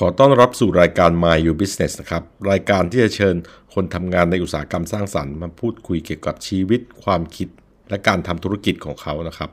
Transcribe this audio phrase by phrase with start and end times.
[0.00, 3.36] ขอต้อนรับสู่รายการ My You Business นะครับ รายการที่จะเชิญ
[3.74, 7.48] คนทำงานในอุตสาหกรรมสร้างสรรค์มาพูดคุยเกี่ยวกับชีวิต ความคิด
[7.88, 9.50] และการทำธุรกิจของเขานะครับ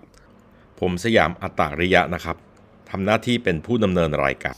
[0.80, 2.38] ผมสยามอัตตาริยะนะครับ
[2.90, 4.56] ทำหน้าที่เป็นผู้ดำเนินรายการ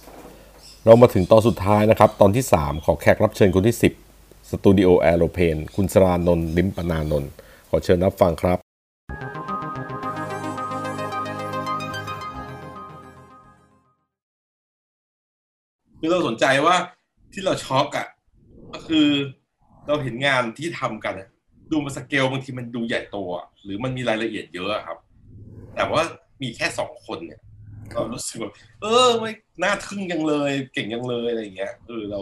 [0.85, 3.77] เรามาถึงตอนสุดท้ายนะครับ ตอนที่ 3 ขอแขกรับเชิญคนที่
[4.13, 7.31] 10สตูดิโอแอโรเพนคุณสรานนท์ลิมปนานนท์
[7.69, 8.62] ขอเชิญรับฟังครับ
[16.05, 16.75] คือเราสนใจว่า
[17.33, 18.07] ที่เราช็อกอะ
[18.73, 19.07] ก็คือ
[19.87, 21.29] เราเห็นงานที่ทำกันอะ
[21.71, 24.97] ดูมาสเกลบางทีมันดูใหญ่โตอะหรือมันมีรายละเอียดเยอะอะครับ
[25.75, 26.01] แต่ว่า
[26.41, 27.39] มีแค่สองคนเนี่ย
[27.93, 29.31] เรารู้สึกแบบเออแม่ง
[29.63, 32.21] น่าทึ่งจังเลย เก่งจังเลยอะไรอย่างเงี้ยเออเรา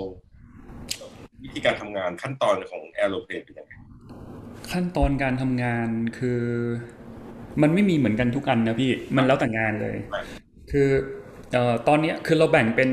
[1.43, 3.73] วิธีการทำงานขั้นตอนของ Aeroplane เป็นยังไง
[4.71, 6.41] ขั้นตอนการทำงานคือ
[7.61, 9.97] มันไม่มีเหมือนกันทุกอันนะพี่มันแล้วแต่งานเลย
[10.71, 10.89] คือ
[11.51, 12.89] เอ่อตอนเนี้ยคือเราแบ่งเป็น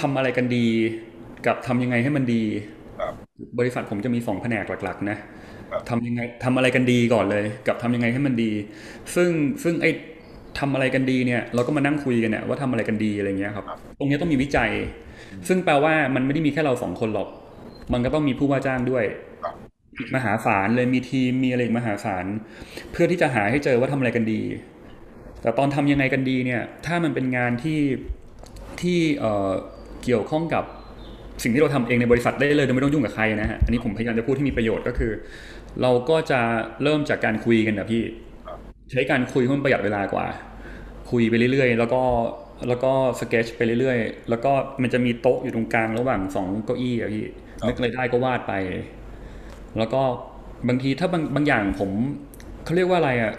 [0.00, 0.66] ทำอะไรกันดี
[1.46, 2.42] กับทำยังไงให้มันดี
[2.98, 3.14] ครับ
[3.58, 5.18] บริษัทผมจะมีสองแผนกหลัก ๆ นะ
[5.70, 8.50] ครับทำยังไงทำอะไรกันดีก่อนเลย กับทำยังไงให้มันดี
[9.14, 9.30] ซึ่ง
[9.64, 9.90] ซึ่งไอ้
[10.58, 13.66] ทำอะไรกันดีเนี่ยเราก็มานั่งคุยกันเนี่ยว่าทำอะไรกันดีอะไรเงี้ยครับ
[13.98, 14.70] ตรงเนี้ยต้องมีวิจัย
[15.48, 17.28] ซึ่งแปลว่ามันไม่ได้มีแค่เราสองคนหรอก
[17.92, 19.04] มันก็ต้องมีผู้ว่าจ้างด้วย
[19.42, 19.54] ครับ
[19.98, 22.26] อีกมหาศาลเลยมีทีมมีอะไรอีกมหาศาล
[22.92, 24.40] เพื่อที่จะหาให้เจอว่าทำอะไรกันดี
[25.42, 27.80] แต่ตอนทำยังไงกันดีเนี่ย ถ้ามันเป็นงานที่
[28.80, 29.50] ที่เอ่อ
[30.04, 30.64] เกี่ยวข้องกับ
[31.42, 35.12] สิ่งที่เราทำเองในบริษัทได้เลยโดยไม่ต้องยุ่งกับใครนะฮะอันนี้ผมพยายามจะพูดที่มีประโยชน์ก็คือ
[35.82, 36.40] เราก็จะ
[36.82, 38.02] เริ่มจากการคุยกันนะพี่
[38.90, 40.26] ใช้การคุยให้มันประหยัดเวลากว่า
[41.10, 42.02] คุยไปเรื่อยๆ แล้วก็
[42.68, 47.24] แล้วก็สเก็ตไปเรื่อยๆ แล้วก็มันจะมีโต๊ะอยู่ตรงกลางระหว่างสองเก้าอี้อะพี่
[47.66, 48.52] นึกอะไรได้ก็วาดไป
[49.78, 50.02] แล้วก็
[50.68, 51.90] บางทีถ้าบางบางอย่างผม
[52.64, 53.32] เขาเรียกว่าอะไรอะ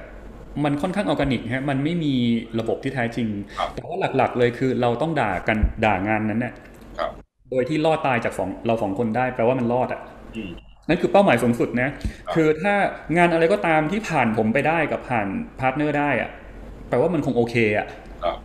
[0.64, 2.14] มันค่อนข้างออร์แกนิกฮะมันไม่มี
[2.60, 6.54] ระบบที่แท้จริงครับแต่ว่าหลักๆเลยคือเราต้องด่ากันด่างานนั้นเนี่ย
[7.00, 7.12] ครับ
[7.52, 10.02] โดยที่รอดตายจากสองเราสองคนได้แปลว่ามันรอดอะ
[10.36, 10.52] อืม
[10.90, 11.90] นั่นคือเป้าหมายสูงสุดนะ
[12.36, 12.74] คือถ้า
[13.18, 15.28] งานอะไรก็ตามที่ผ่านผมไปได้กับผ่าน
[15.60, 16.30] partner ได้อะ
[16.90, 17.88] แปลว่ามันคงโอเคอะ
[18.24, 18.36] ครับ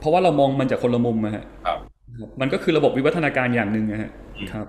[0.00, 1.78] เพราะว่าเรามองมันจากคนละมุมอะฮะครับ
[2.40, 4.66] มันก็คือระบบวิวัฒนาการอย่างหนึ่งนะฮะอืมครับ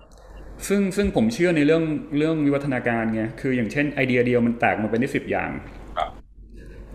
[0.68, 1.84] ซึ่งซึ่งผมเชื่อในเรื่อง
[2.18, 5.83] เรื่องวิวัฒนาการไงคืออย่างเช่นไอเดียเดียวมันแตกมาเป็นได้สิบอย่างครับ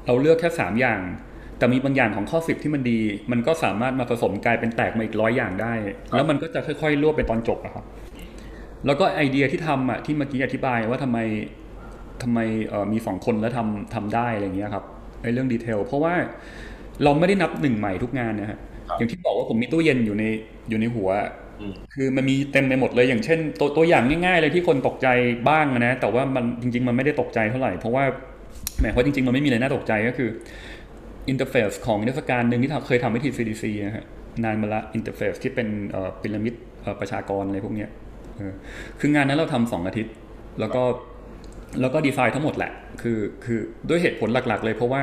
[0.08, 1.00] เราเลือกแค่สามอย่าง
[1.58, 2.98] แต่มีบางอย่างของข้อสิบที่มันดี
[3.32, 5.72] มันก็สามารถมาผสมกลายเป็นแตกมาอีกร้อยอย่างได้
[6.14, 7.84] แล้วมันก็จะค่อยๆรวบไปตอนจบอะครับ
[8.86, 11.18] แล้วก็ไอเดียที่ทำอะที่เมื่อกี้อธิบายว่าทำไม
[12.22, 14.84] ทำไมเอ่อมีสองคนแล้วทำทำได้อะไรเงี้ยครับ
[15.22, 16.14] ไอเรื่องดีเทลเพราะว่า
[17.04, 18.58] เราไม่ได้นับหนึ่งใหม่ทุกงานนะฮะ
[18.88, 20.24] ครับอย่างที่บอกว่าผมมีตู้เย็นอยู่ใน
[20.68, 21.10] อยู่ในหัว
[21.60, 25.08] อืมคือมันมีเต็มไปหมดเลยอย่างเช่น ตัวตัวอย่างง่ายๆเลยที่คนตกใจ
[25.48, 30.28] บ้างนะแต่ว่ามันจริง ๆ มันไม่ได้ตกใจเท่าไหร่เพราะว่าแหมเพราะจริงๆ มันไม่มีอะไรน่าตกใจก็คือ
[31.28, 34.04] interface ของนิทรรศการหนึ่งที่เคยทำให้ TCDC นะฮะ
[34.44, 35.68] นานมาละ interface ที่เป็น
[36.22, 36.54] พีระมิด
[37.00, 37.90] ประชากรอะไรพวกเนี้ย
[39.00, 40.14] คืองานนั้นเราทำสองอาทิตย์
[40.60, 40.82] แล้วก็
[41.80, 43.58] แล้วก็ดีไซน์ทั้งหมดแหละ คือคือ
[43.88, 45.02] ด้วยเหตุผลหลักๆ เลยเพราะว่า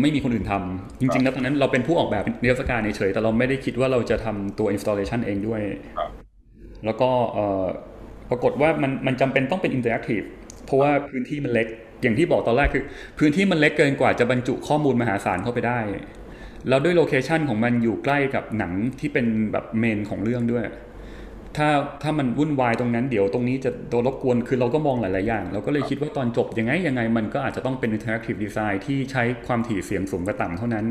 [0.00, 5.60] ไม่มีคนอื่นทำจริงๆ แล้วตอนนั้นเราเป็นผู้ออกแบบนิทรรศการเฉยๆแต่เราไม่ได้คิดว่าเราจะทำตัว installation เองด้วย
[6.84, 7.10] แล้วก็
[8.30, 10.20] ปรากฏว่ามันมันจำเป็นต้องเป็นอินเ r อร์แอคทีฟ
[10.64, 11.68] เพราะว่าพื้นที่มันเล็ก
[12.02, 12.84] อย่างที่บอกตอนแรกคือ
[13.18, 15.80] พื้นที่มันเล็กเกินกว่าจะบรรจุข้อมูลมหาศาลเข้าไปได้
[16.68, 20.64] แล้วด้วย location ของมันอยู่ใกล้กับผนังที่เป็นแบบ main ของเรื่องด้วย
[21.56, 21.68] ถ้า
[22.02, 30.86] ถ้ามันวุ่นวายตรงนั้นเดี๋ยวตรงนี้จะโดนรบกวนคือเราก็มองหลาย ๆ อย่าง เราก็เลยคิดว่าตอนจบยังไงยังไงมันก็อาจจะต้องเป็น interactive design ที่ใช้ความถี่เสียงสูงกับต่ำเท่านั้น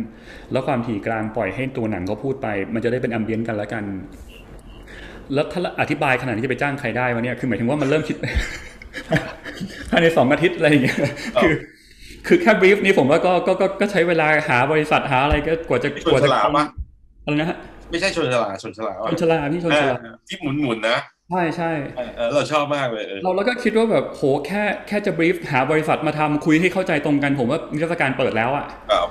[0.51, 3.83] แล้วความถี่กลางปล่อยให้ตัวหนังเขาพูดไป มันจะได้เป็น ambient กันล้วกัน
[5.33, 8.17] แล้วถ้าอธิบายขนาดนี้จะไปจ้างใครได้วะเนี่ยคือหมายถึงว่ามันเริ่มคิด
[9.89, 10.97] ภายในสองอาทิตย์อะไรอย่างเงี้ย
[11.41, 11.53] คือ
[12.27, 16.65] คือแค่บรีฟนี้ผมว่าก็ก็ก็ก็ใช้เวลาหาบริษัทหาอะไรก็กว่าจะชนกว่าฉจะลาปะ
[17.23, 17.57] อะไรนะฮะ
[17.91, 20.97] ไม่ใช่ชนชราชนชราชวะนชลาพี่ชนชราเออที่หมุนหมุนๆนะ
[21.31, 29.07] ใช่ใช่เออเออเราชอบมากเลยเออเราแล้วก็คิดว่าแบบโหแค่แค่จะ brief หาบริษัทมาทำคุยให้เข้าใจตรงกัน ผมว่านิทรรศการเปิดแล้วอะครับ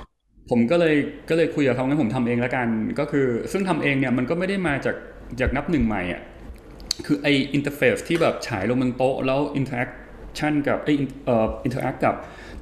[0.49, 0.95] ผมก็เลย
[1.29, 2.67] ก็เลยคุยกับเขางั้นผมทำเองแล้วกัน
[2.99, 4.95] ก็คือ ซึ่งทำเองเนี่ยมันก็ไม่ได้มาจาก
[5.39, 6.21] จากนับหนึ่งใหม่อะ
[7.05, 10.77] คือไอ interface ที่แบบฉายลงบนโต๊ะแล้ว interaction กับ
[11.25, 12.15] เอ่อ interact กับ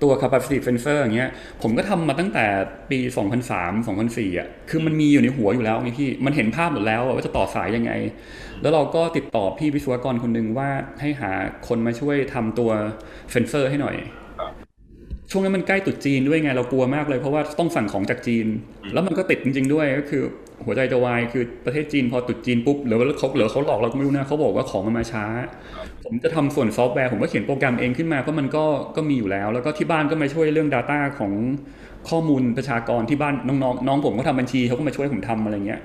[0.04, 1.32] ตัว capacity sensor อย่างเงี้ย
[1.62, 2.46] ผมก็ทำมาตั้งแต่
[2.92, 3.00] ปี
[3.48, 7.92] 2003 2004อะ คือมันมีอยู่ในหัวอยู่แล้วไงพี่ มันเห็นภาพหมดแล้วว่าจะต่อสายยังไง
[8.62, 10.70] แล้วเราก็ติดต่อพี่วิศวกรคนหนึ่งว่า
[11.02, 11.32] ให้หา
[11.68, 12.72] คนมาช่วยทำตัว
[13.32, 13.96] เซนเซอร์ให้หน่อย
[15.32, 18.48] ช่วงนั้นมันใกล้ตรุษจีนด้วยไง เรากลัวมากเลยเพราะว่าต้องสั่งของจากจีน
[18.94, 20.24] แล้วมันก็ติดจริง ๆ ด้วยก็คือ
[20.66, 25.26] หัวใจจะวายคือประเทศจีนพอตรุษจีนปุ๊บหรือว่าเขาหรือเขาหลอกเราก็ไม่รู้นะเขาบอกว่าของมันมาช้า
[26.08, 28.66] ผมจะทำส่วนซอฟต์แวร์ผมก็เขียนโปรแกรมเองขึ้นมาเพราะมันก็
[28.96, 31.34] ก็มีอยู่แล้ว แล้วก็ที่บ้านก็มาช่วยเรื่อง Data ของ
[32.10, 35.82] ข้อมูลประชากรที่บ้านน้องๆน้องผมก็ทำบัญชีเขาก็มาช่วยผมทำอะไรเงี้ย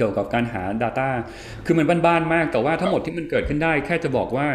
[0.00, 1.08] กี่ยวกับการหา Data
[1.66, 4.46] คือมันบ้านๆมากแต่ว่าทั้งหมดที่มันเกิดขึ้นได้ แค่จะบอกว่า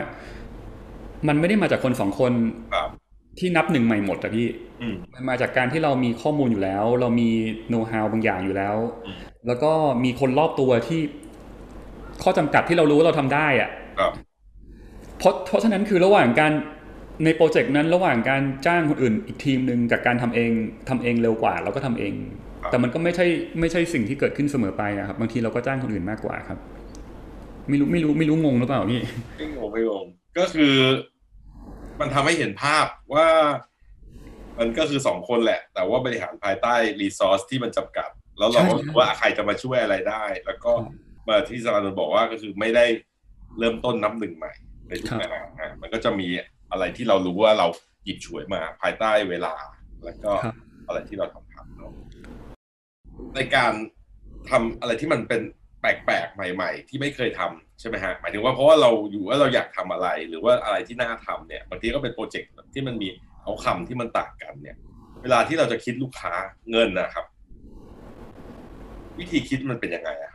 [1.28, 2.34] มันไม่ได้มาจากคนสองคน
[2.74, 2.90] ครับ
[3.40, 4.48] ที่นับหนึ่งใหม่หมดอะพี่
[4.82, 7.30] อืมมันมาจากการที่เรามีข้อมูลอยู่แล้ว เรามี
[7.70, 9.16] โน้ตฮาวบางอย่างอยู่แล้วอืม
[9.48, 9.72] แล้วก็
[10.04, 11.02] มีคนรอบตัวที่
[12.24, 14.12] ข้อจำกัดที่เรารู้ว่าเราทำได้อะครับ
[15.20, 16.52] เพราะเพราะฉะนั้นคือระหว่างการ
[17.26, 20.52] ในโปรเจกต์นั้นระหว่างการจ้างคนอื่นอีกทีมหนึ่งกับการทำเอง
[20.90, 22.14] ทำเองเร็วกว่าเราก็ทำเอง
[22.62, 23.26] ครับแต่มันก็ไม่ใช่
[23.60, 26.60] ไม่ใช่สิ่งที่เกิดขึ้นเสมอไปอะครับบางทีเราก็จ้างคนอื่นมากกว่าครับ
[27.70, 29.02] ไม่รู้ไม่รู้ไม่รู้งงหรือเปล่าพี่
[29.38, 30.06] ไม่งงไม่งง
[30.38, 30.74] ก็คือ
[32.00, 33.28] มันทำให้เห็นภาพว่า
[34.60, 40.94] มันก็คือสองคนแหละ แต่ว่าบริหารภายใต้รีซอสที่มันจำกัด แล้วเราก็ใช่รู้ว่าใครจะมาช่วยอะไรได้ แล้วก็ครับ
[41.28, 42.86] มาที่สารนนท์บอกว่าก็คือไม่ได้
[43.60, 44.52] เริ่มต้นนับหนึ่งใหม่
[44.88, 46.28] ในทุกครับงานอะมันก็จะมี
[46.72, 47.68] อะไรที่เรารู้ว่าเรา
[48.04, 49.54] หยิบฉวยมาภายใต้เวลา
[50.04, 50.56] แล้วก็ครับ
[50.88, 51.92] อะไรที่เราทำทำเนาะ
[53.36, 53.74] ในการ
[54.50, 55.42] ทำอะไรที่มันเป็น
[55.82, 63.10] แปลกๆใหม่ ๆ ที่ไม่เคยทำใช่ไหมฮะหมายถึงว่าเพราะว่าเราอยู่ว่าเราอยากทำอะไร หรือว่าอะไรที่น่าทำเนี่ยบางทีก็เป็นโปรเจกต์ที่มันมี
[63.44, 64.78] เอาคำที่มันต่างกันเนี่ย
[65.22, 66.34] เวลาที่เราจะคิดลูกค้า
[66.72, 67.26] เงินนะครับ
[69.20, 70.35] วิธีคิดมันเป็นยังไงอะค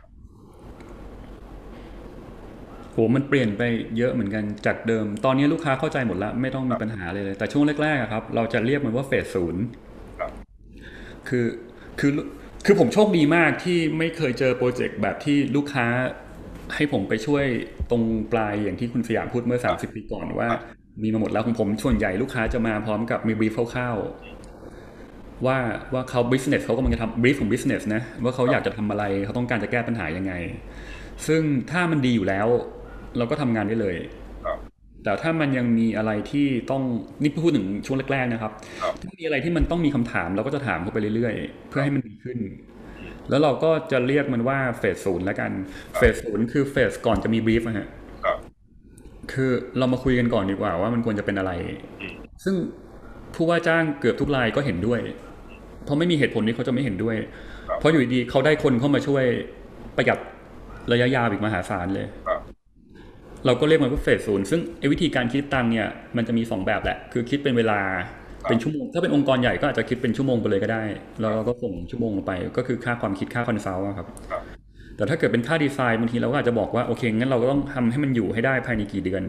[2.93, 3.61] โหมันเปลี่ยนไป
[3.97, 9.63] เยอะเหมือนกันจากเดิม ตอนนี้ลูกค้าเข้าใจหมดแล้ว ไม่ต้องมีปัญหาเลยเลย แต่ช่วงแรกๆครับ เราจะเรียกมันว่าเฟสศูนย์
[10.19, 10.31] ครับ
[11.27, 11.45] คือ
[11.99, 12.11] คือ
[12.65, 15.85] คือผมโชคดีมากที่ไม่เคยเจอโปรเจกต์แบบที่ลูกค้า
[16.75, 17.45] ให้ผมไปช่วย
[17.89, 20.49] ตรงปลายอย่างที่คุณสยามพูดเมื่อ 30 ปีก่อนว่า
[21.03, 25.57] มีมาหมดแล้วของผมส่วนใหญ่ลูกค้าจะมาพร้อมกับมีบรีฟคร่าวๆว่า
[25.93, 30.33] ว่าเขา business เขากำลังจะทำ brief ของ business นะว่าเขาอยากจะทำอะไรเขาต้องการจะแก้ปัญหายังไง
[31.27, 31.41] ซึ่ง
[31.71, 32.47] ถ้ามันดีอยู่แล้ว
[33.17, 33.95] เราก็ทำงานได้เลย
[34.45, 34.57] ครับ
[35.03, 36.83] แต่ถ้ามันยังมีอะไรที่ต้อง
[37.21, 42.37] นี่พูดถึงช่วงแรกๆนะครับครับถ้ามีอะไรที่มันต้องมีคำถามเราก็จะถามเขาไปเรื่อยๆ เพื่อให้มันดีขึ้น
[43.29, 45.51] แล้วเราก็จะเรียกมันว่าเฟสศูนย์แล้วกัน
[45.97, 47.87] เฟสศูนย์คือเฟสก่อนจะมีบรีฟนะฮะ
[48.25, 48.37] ครับ
[49.31, 51.51] คือเรามาคุยกันก่อนดีกว่าว่ามันควรจะเป็นอะไร
[52.01, 52.55] อืมซึ่ง
[53.35, 54.99] ผู้ว่าจ้างเกือบทุกรายก็เห็นด้วย
[55.83, 57.15] เพราะไม่มีเหตุผลที่เขาจะไม่เห็นด้วย
[57.69, 59.23] ครับเพราะอยู่ดีๆเขาได้คนเข้ามาช่วย
[59.97, 60.19] ประหยัด
[60.91, 62.40] ระยะยาวอีกมหาศาลเลยครับ
[63.45, 67.79] เราก็เรียกมันว่าเฟสศูนย์ซึ่งไอ้วิธีการคิดตังค์เนี่ยมันจะมีสองแบบแหละ คือคิดเป็นเวลา
[68.43, 70.83] ครับเป็นชั่วโมง ถ้าเป็นองค์กรใหญ่ก็อาจจะคิดเป็นชั่วโมงไปเลยก็ได้
[71.19, 74.41] แล้วเราก็ส่งชั่วโมงลงไป ก็คือค่าความคิดค่าคอนซัลท์อะครับครับ
[74.97, 79.23] แต่ถ้าเกิดเป็นค่าดีไซน์บางทีเราก็อาจจะบอกว่าโอเคงั้นเราก็ต้องทำให้มันอยู่ให้ได้ภายในกี่เดือน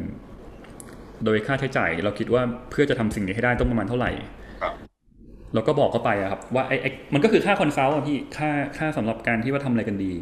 [1.25, 4.11] โดยค่าใช้จ่ายเราคิดว่าเพื่อจะทำสิ่งนี้ให้ได้ต้องประมาณเท่าไหร่
[4.62, 4.73] ครับ
[5.55, 10.12] เราก็บอกเข้าไปอะครับว่าไอ้ไอ้มันก็คือค่าคอนซัลท์อะพี่ค่าค่าสำหรับการที่ว่าทำอะไรกันดี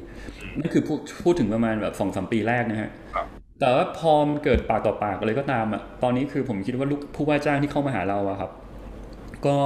[0.59, 3.27] นั่นคือพูดพูดถึงประมาณแบบสองสามปีแรกนะฮะครับ
[3.61, 8.51] แต่ว่าพอมนเกิดปากต่อปากอะไรก็ตามอะตอนนี้คือผมคิดว่าลูกผู้ว่าจ้างที่เข้ามาหาเราอะครับ
[9.47, 9.57] ก็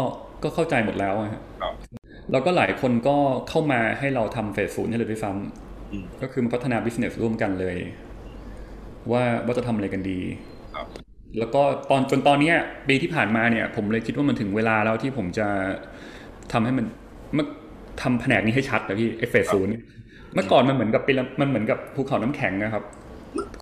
[0.42, 1.74] ก็เข้าใจหมดแล้วอะฮะครับ
[2.30, 3.16] แล้วก็หลายคนก็
[3.48, 5.30] เข้ามาให้เราทำ phase ศูนย์ให้เลยด้วยซ้ำ
[5.90, 7.76] อืมก็คือมาพัฒนา business ร่วมกันเลย
[9.12, 10.20] ว่าว่าจะทำอะไรกันดี
[10.72, 10.88] ครับ
[11.38, 12.56] แล้วก็ตอนจนตอนเนี้ย
[12.88, 15.46] ปีที่ผ่านมาเนี่ย ผมเลยคิดว่ามันถึงเวลาแล้วที่ผมจะ
[16.52, 16.86] ทำให้มัน
[17.34, 17.46] เมื่อ
[18.02, 19.82] ทำแผนกนี้ให้ชัดนะพี่ไอ้ phase ศูนย์เนี่ย
[20.34, 22.84] เมื่อก่อนมันเหมือนกับเป็นมันเหมือนกับภูเขาน้ำแข็งนะครับ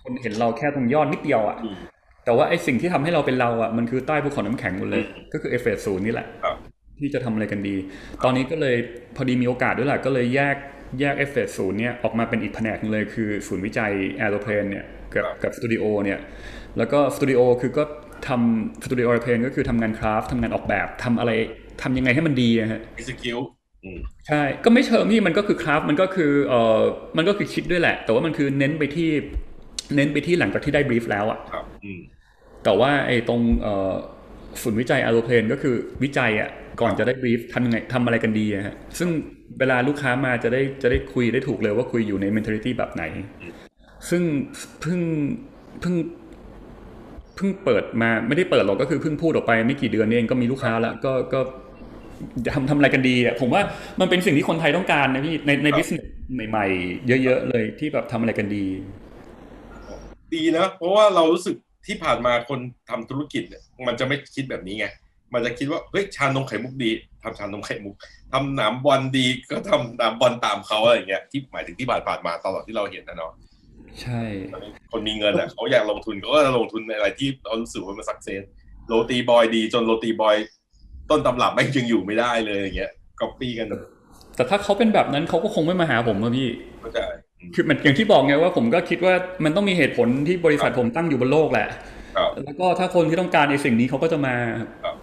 [0.02, 1.76] คนเห็นเราแค่ตรงยอดนิดเดียวอะอืม
[2.24, 6.56] แต่ว่าไอ้สิ่งที่ทำให้เราเป็นเราอะมันคือใต้ภูเขาน้ำแข็งหมดเลยอืมก็คือไอ้ phase ศูนย์นี่แหละครับ
[6.98, 7.76] ที่จะทำอะไรกันดี
[8.24, 8.76] ตอนนี้ก็เลย
[9.16, 10.56] พอดีมีโอกาสด้วยแหละก็เลยแยก
[11.00, 16.18] แยกไอ้ phase ศูนย์เนี่ยออกมาเป็นอีกแผนกหนึ่งเลยคือศูนย์วิจัย Aeroplane เนี่ยกับกับสตูดิโอเนี่ย
[16.78, 17.84] แล้วก็สตูดิโอคือก็
[18.28, 21.32] ทำ studio Aeroplane ก็คือทำงาน craft ทำงานออกแบบทำอะไร
[21.82, 23.38] ทำยังไงให้มันดีอะฮะมี skill
[23.84, 26.80] อืมใช่ ก็ไม่เชิงนี่มันก็คือ craft มันก็คือเอ่อ
[27.16, 29.08] มันก็คือคิดด้วยแหละ แต่ว่ามันคือเน้นไปที่
[29.96, 32.00] เน้นไปที่หลังจากที่ได้ brief แล้วอะครับอืม
[32.64, 33.92] แต่ว่าไอ้ตรงเอ่อ
[34.62, 39.08] ศูนย์วิจัย a อ r o p l a n ก็คือวิจัยอะก่อนจะได้บรีฟทำยังไงทำอะไรกันดีอะฮะซึ่ง
[39.58, 43.04] เวลาลูกค้ามาจะได้จะได้คุยได้ถูกเลยว่าคุยอยู่ใน mentality แบบไหน
[44.10, 44.22] ซึ่ง
[44.80, 45.00] เพิ่ง
[45.80, 45.94] เพิ่ง
[47.36, 51.40] เพิ่งเปิดมาไม่ได้เปิดหรอกก็คือเพิ่งพูดออกไปไม่กี่เดือนนี่เองก็มีลูกค้าแล้วก็ก็
[52.54, 53.62] ทำทำอะไรกันดีอะผมว่า
[54.00, 56.04] มันเป็นสิ่งที่คนไทยต้องการนะพี่ในในครับ business
[56.50, 58.64] ใหม่ ๆ เยอะ ๆ เลยที่แบบทำอะไรกันดี
[60.36, 62.60] ดีนะ เพราะว่าเรารู้สึกที่ผ่านมาคน
[62.90, 64.86] ทำธุรกิจเนี่ยมันจะไม่คิดแบบนี้ไง
[65.34, 66.90] มันจะคิดว่าเฮ้ยชานมไข่มุกดี
[67.22, 67.94] ทำชานมไข่มุก
[68.32, 73.32] ทำสนามบอลดีก็ทำสนามบอลตามเขาอะไรอย่างเงี้ยที่หมายถึงที่ผ่านผ่านๆมาตลอดที่เราเห็นนะเนาะ
[74.00, 74.20] ใช่
[74.92, 78.42] คนมีเงินอะเขาอยากลงทุนเขาก็จะลงทุนในอะไรที่เรารู้สึกว่ามัน success
[78.88, 80.36] โรตีบอยดี จนโรตีบอย
[81.10, 83.68] ต้นตำรับแม่งยังอยู่ไม่ได้เลยอย่างเงี้ยก๊อปปี้กัน
[84.36, 86.48] แต่ถ้าเขาเป็นแบบนั้นเขาก็คงไม่มาหาผมอะพี่
[86.80, 87.21] เข้าใจอืม
[87.54, 91.66] คือมันอย่างที่บอกไงว่าผมก็คิดว่ามันต้องมีเหตุผลที่บริษัทผมตั้งอยู่บนโลกแหละ
[92.16, 94.34] ครับแล้วก็ถ้าคนที่ต้องการในสิ่งนี้เขาก็จะมา
[94.84, 94.96] ครับ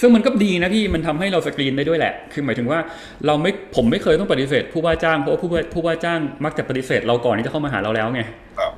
[0.00, 2.78] ซึ่งมันก็ดีนะพี่มันทำให้เราสกรีนได้ด้วยแหละ คือหมายถึงว่า
[3.26, 8.22] เราไม่ผมไม่เคยต้องปฏิเสธ ผู้ว่าจ้างเพราะว่าผู้ว่าผู้ว่าจ้างมักจะปฏิเสธเราก่อนที่จะเข้ามาหาเราแล้วไง
[8.58, 8.72] ครับ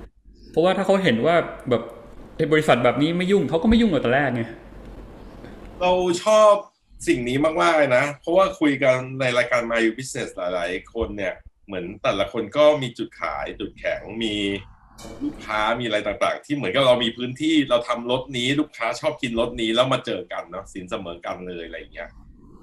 [0.53, 1.35] เพราะว่าถ้าเขาเห็นว่า
[1.71, 1.83] แบบ
[2.37, 4.43] ไอ้บริษัทแบบนี้ไม่ยุ่งเขาก็ไม่ยุ่งกับแต่แรกไง
[5.81, 5.93] เรา
[6.25, 6.53] ชอบ
[7.09, 11.35] สิ่งนี้มากๆเลยนะ เพราะว่าคุยกันในรายการ My You Business หลาย ๆ คนเนี่ย
[11.71, 14.35] เหมือนแต่ละคนก็มีจุดขายจุดแข็งมี
[15.25, 22.11] ลูกค้ามีอะไรต่างๆ ที่เหมือนกับเรามีพื้นที่เราทำรถนี้ลูกค้าชอบกินรถนี้แล้วมาเจอกันเนาะสินเสมอกันเลยอะไรอย่างเงี้ย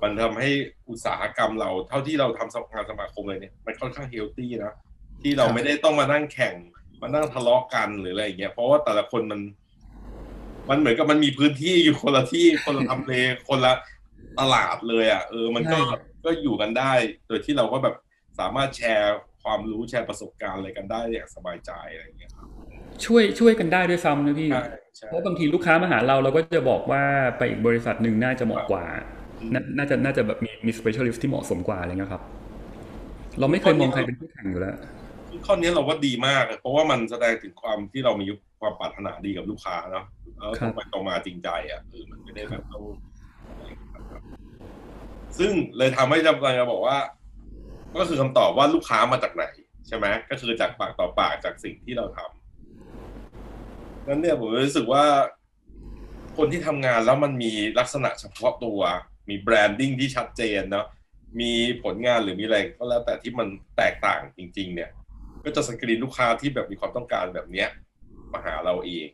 [0.02, 0.50] มันทำให้
[0.90, 4.74] อุตสาหกรรมเราเท่าที่เราทำสงานสมาคมเลยเนี่ยมันค่อนข้างเฮลตี้นะ
[5.22, 6.56] ที่เราครับไม่ได้ต้องมานั่งแข่ง
[7.02, 9.42] มานั่งทะเลาะกันหรืออะไรอย่างเงี้ยเพราะว่าแต่ละคนมัน
[10.70, 13.14] มันเหมือนกับมันมีพื้นที่อยู่คนละที่คนละทำเล
[13.50, 13.74] คนละ
[14.40, 16.92] ตลาดเลยอะเออ มันก็ใช่ก็อยู่กันได้
[17.28, 17.96] โดยที่เราก็แบบ
[18.40, 22.48] สามารถแชร์ความรู้แชร์ประสบการณ์อะไรกันได้อย่างสบายใจอะไรอย่างเงี้ยครับ
[23.06, 24.64] ช่วยช่วยกันได้ด้วยซ้ำนะพี่ใช่
[24.98, 27.04] ใช่เพราะบางทีลูกค้ามาหาเราเราก็จะบอกว่า
[27.38, 28.86] ไปอีกบริษัทหนึ่งน่าจะเหมาะกว่า
[29.54, 32.24] นาน่าจะน่าจะแบบมีมี specialist ที่เหมาะสมกว่าอะไรเงี้ยครับ
[33.40, 34.76] เราไม่เคยมองใครเป็นคู่แข่งอยู่แล้ว
[35.46, 38.26] ข้อนี้เราว่าดีมาก เพราะว่ามันแสดงถึงความที่เรามี
[38.60, 40.06] ความปรารถนาดีกับลูกค้าเนาะ
[40.38, 42.84] แล้วครัตรบงไปตรงมาจริงใจอะเออมันไม่ได้แบบต้อง
[45.40, 46.98] ซึ่งเลยทำให้จำเป็นจะบอกว่า
[48.00, 49.46] ก็คือคำตอบว่าลูกค้ามาจากไหน
[49.88, 55.06] ใช่ไหมก็คือจากปากต่อปากจากสิ่งที่เราทำนั้นเนี่ยผมรู้สึกว่า
[56.38, 58.80] คนที่ทำงานแล้วมันมีลักษณะเฉพาะตัว
[59.30, 60.86] มีแบรนดิ้งที่ชัดเจนเนาะ
[61.40, 61.52] มี
[61.84, 64.90] ผลงานหรือมีอะไรก็แล้วแต่ที่มันแตกต่างจริง ๆ เนี่ย
[65.44, 67.70] ก็จะสกรีนลูกค้าที่แบบมีความต้องการแบบเนี้ย
[68.34, 69.08] มาหาเราเอง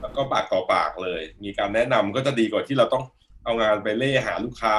[0.00, 3.04] แล้วก็ปากต่อปากเลย มีการแนะนำก็จะดีกว่าที่เราต้อง
[3.44, 4.74] เอางานไปเล่หาลูกค้า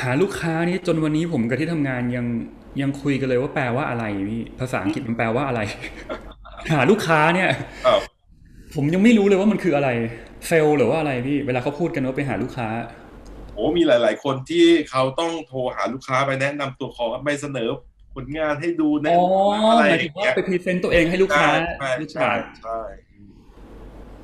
[0.00, 2.26] หาลูกค้านี่จนวันนี้ผมกับที่ทำงานยัง
[2.80, 5.60] ยังคุยกันเลยว่าแปลว่าอะไรพี่ภาษาอังกฤษมันแปลว่าอะไร
[6.72, 7.50] หาลูกค้าเนี่ย
[7.86, 8.00] อ้าว
[8.74, 9.88] ผมยังไม่รู้เลยว่ามันคืออะไร
[10.46, 12.68] เซลล์หรือว่าอะไรพี่ เวลาเขาพูดกันว่าไปหาลูกค้า
[13.54, 17.68] โอ้มีหลาย ๆ คนที่เขาต้องโทรหาลูกค้าไปแนะนำตัวขอไปเสนอ
[18.14, 21.48] ผลงานให้ดูแนะอ๋อนำอะไรหอมายถึย่างงว่าเงี้ยไปพรีเซนต์ตัวเองให้ลูกค้า
[21.78, 22.80] ใช่รู้ใช่จักใช่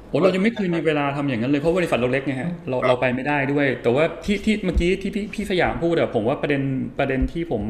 [0.08, 6.62] โอ้เรายังไม่เคยมีเวลาทำอย่างนั้นเลยเพราะบริษัทเราเล็กไงฮะเราครับเราไปไม่ได้ด้วย แต่ว่าที่ที่เมื่อกี้ที่พี่พี่สยามพูดอะผมว่าประเด็น
[6.98, 7.62] ประเด็นที่ผม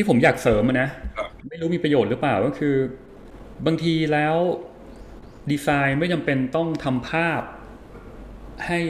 [0.00, 2.74] ที่ผมอยากเสริมอะนะครับไม่รู้มีประโยชน์หรือเปล่าก็คือ
[3.66, 4.36] บางทีแล้ว
[5.50, 7.42] ดีไซน์ไม่จำเป็นต้องทำภาพ
[8.66, 8.80] ให้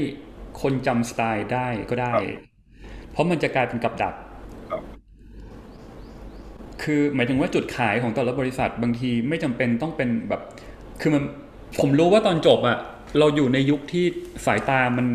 [0.60, 2.14] คนจำสไตล์ได้ก็ได้
[3.10, 4.14] เพราะมันจะกลายเป็นกับดัก
[4.70, 4.82] ครับ
[6.82, 10.42] คือหมายถึงว่าจุดขายของแต่ละบริษัทบางทีไม่จำเป็นต้องเป็นแบบ
[11.00, 11.24] คือมัน
[11.80, 12.78] ผมรู้ว่าตอนจบอะ
[13.18, 14.04] เราอยู่ในยุคที่
[14.46, 15.06] สายตามัน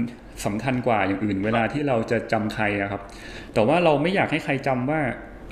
[0.46, 3.02] สำคัญกว่าอย่างอื่น เวลาที่เราจะจำใครอะครับ
[3.54, 5.02] แต่ว่าเราไม่อยากให้ใครจำว่า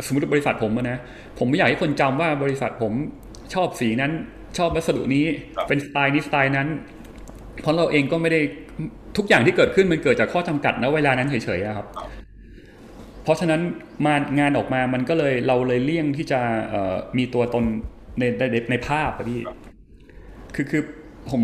[0.06, 0.98] สมมติบริษัทผมอะนะ
[1.40, 2.94] ผมไม่อยากให้คนจำว่าบริษัทผม
[3.54, 4.12] ชอบสีนั้น
[4.58, 6.68] ชอบวัสดุนี้ครับเป็นสไตล์นี้สไตล์นั้น
[7.62, 8.42] เพราะเราเองก็ไม่ได้
[9.18, 11.88] ทุกอย่างที่เกิดขึ้นมันเกิดจากข้อจำกัดณเวลานั้นเฉยๆอะครับ
[13.24, 13.62] เพราะฉะนั้น
[14.06, 17.64] มางานออกมามันก็เลยเราเลยเลี่ยงที่จะเอ่อมีตัวตน
[18.20, 19.42] ในในในในภาพอะพี่
[20.56, 20.84] คือคือ
[21.30, 21.42] ผม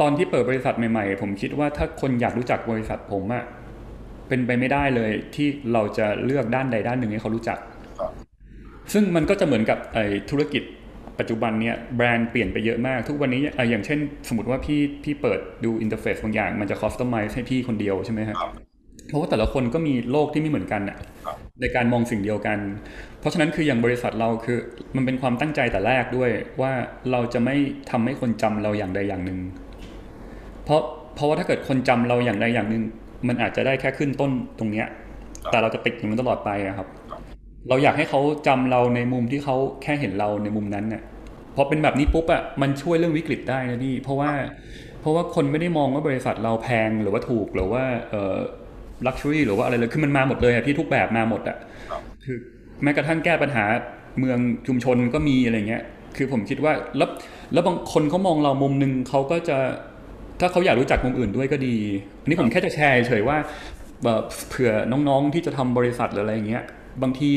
[0.00, 3.44] ตอนที่เปิดบริษัทใหม่ๆ ผมคิดว่าถ้าคนอยากรู้จักบริษัทผมอะ
[4.28, 7.69] เป็นไปไม่ได้เลยที่เราจะเลือกด้านใดด้านหนึ่งให้เขารู้จักครับ
[8.92, 10.62] ซึ่งมันก็จะเหมือนกับไอ้ธุรกิจ
[11.18, 18.52] ปัจจุบันเนี่ยแบรนด์เปลี่ยนไปเยอะมาก ทุกวันนี้เอ่ออย่างเช่น สมมติว่าพี่พี่เปิดดู interface บางอย่าง มันจะ customize ให้พี่คนเดียวใช่ไหมฮะครับ
[19.08, 22.58] เพราะว่าแต่ละคนก็มีโลกที่ไม่เหมือนกันอะครับในการมองสิ่งเดียวกัน
[23.20, 24.58] เพราะฉะนั้นคืออย่างบริษัทเราคือ
[24.96, 26.30] มันเป็นความตั้งใจแต่แรกด้วย
[26.60, 26.72] ว่า
[27.12, 27.56] เราจะไม่
[27.90, 29.38] ทำให้คนจำเราอย่างใดอย่างหนึ่ง
[30.64, 30.82] เพราะ
[31.14, 32.82] เพราะว่าถ้าเกิดคนจำเราอย่างใดอย่างหนึ่ง
[33.28, 34.86] มันอาจจะได้แค่ขึ้นต้นตรงเนี้ย
[35.50, 36.88] แต่เราจะติดอย่างนั้นตลอดไปอะครับ
[37.68, 41.02] เราอยากให้เขาจำเราในมุมที่เขาแค่เห็นเราในมุมนั้นน่ะ
[41.56, 44.30] พอเป็นแบบนี้ปุ๊บอะมันช่วยเรื่องวิกฤตได้นะพี่เพราะว่า
[45.00, 48.36] เพราะว่าคนไม่ได้มองว่าบริษัทเราแพงหรือว่าถูกหรือว่าเออ
[49.06, 51.56] luxury หรือว่าอะไรเลยคือมันมาหมดเลยอะพี่ทุกแบบมาหมดอะ
[52.24, 52.36] คือ
[52.82, 53.64] แม้กระทั่งแก้ปัญหา
[54.18, 55.82] เมืองชุมชนก็มีอะไรเงี้ย
[56.16, 57.08] คือผมคิดว่าแล้ว
[57.52, 59.58] แล้วบางคนเขามองเรามุมหนึ่งเขาก็จะ
[60.40, 61.76] ถ้าเขาอยากรู้จักมุมอื่นด้วยก็ดี
[62.20, 63.36] อันนี้ผมแค่จะแชร์เฉยว่า
[64.04, 66.64] แบบเผื่อน้องๆที่จะทำบริษัทหรืออะไรเงี้ย
[67.02, 67.30] บางที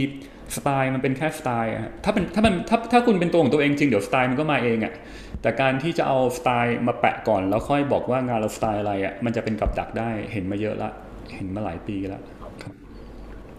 [0.56, 4.94] สไตล์มันเป็นแค่สไตล์อะฮะถ้าเป็นถ้ามันถ้าถ้าคุณเป็นตัวของตัวเองจริงเดี๋ยวสไตล์มันก็มาเองอะ
[5.42, 10.90] แต่การที่จะเอาสไตล์มาแปะก่อน แล้วค่อยบอกว่างานเราสไตล์อะไรอะมันจะเป็นกับดักได้เห็นมาเยอะละ
[11.36, 12.24] เห็นมาหลายปีแล้ว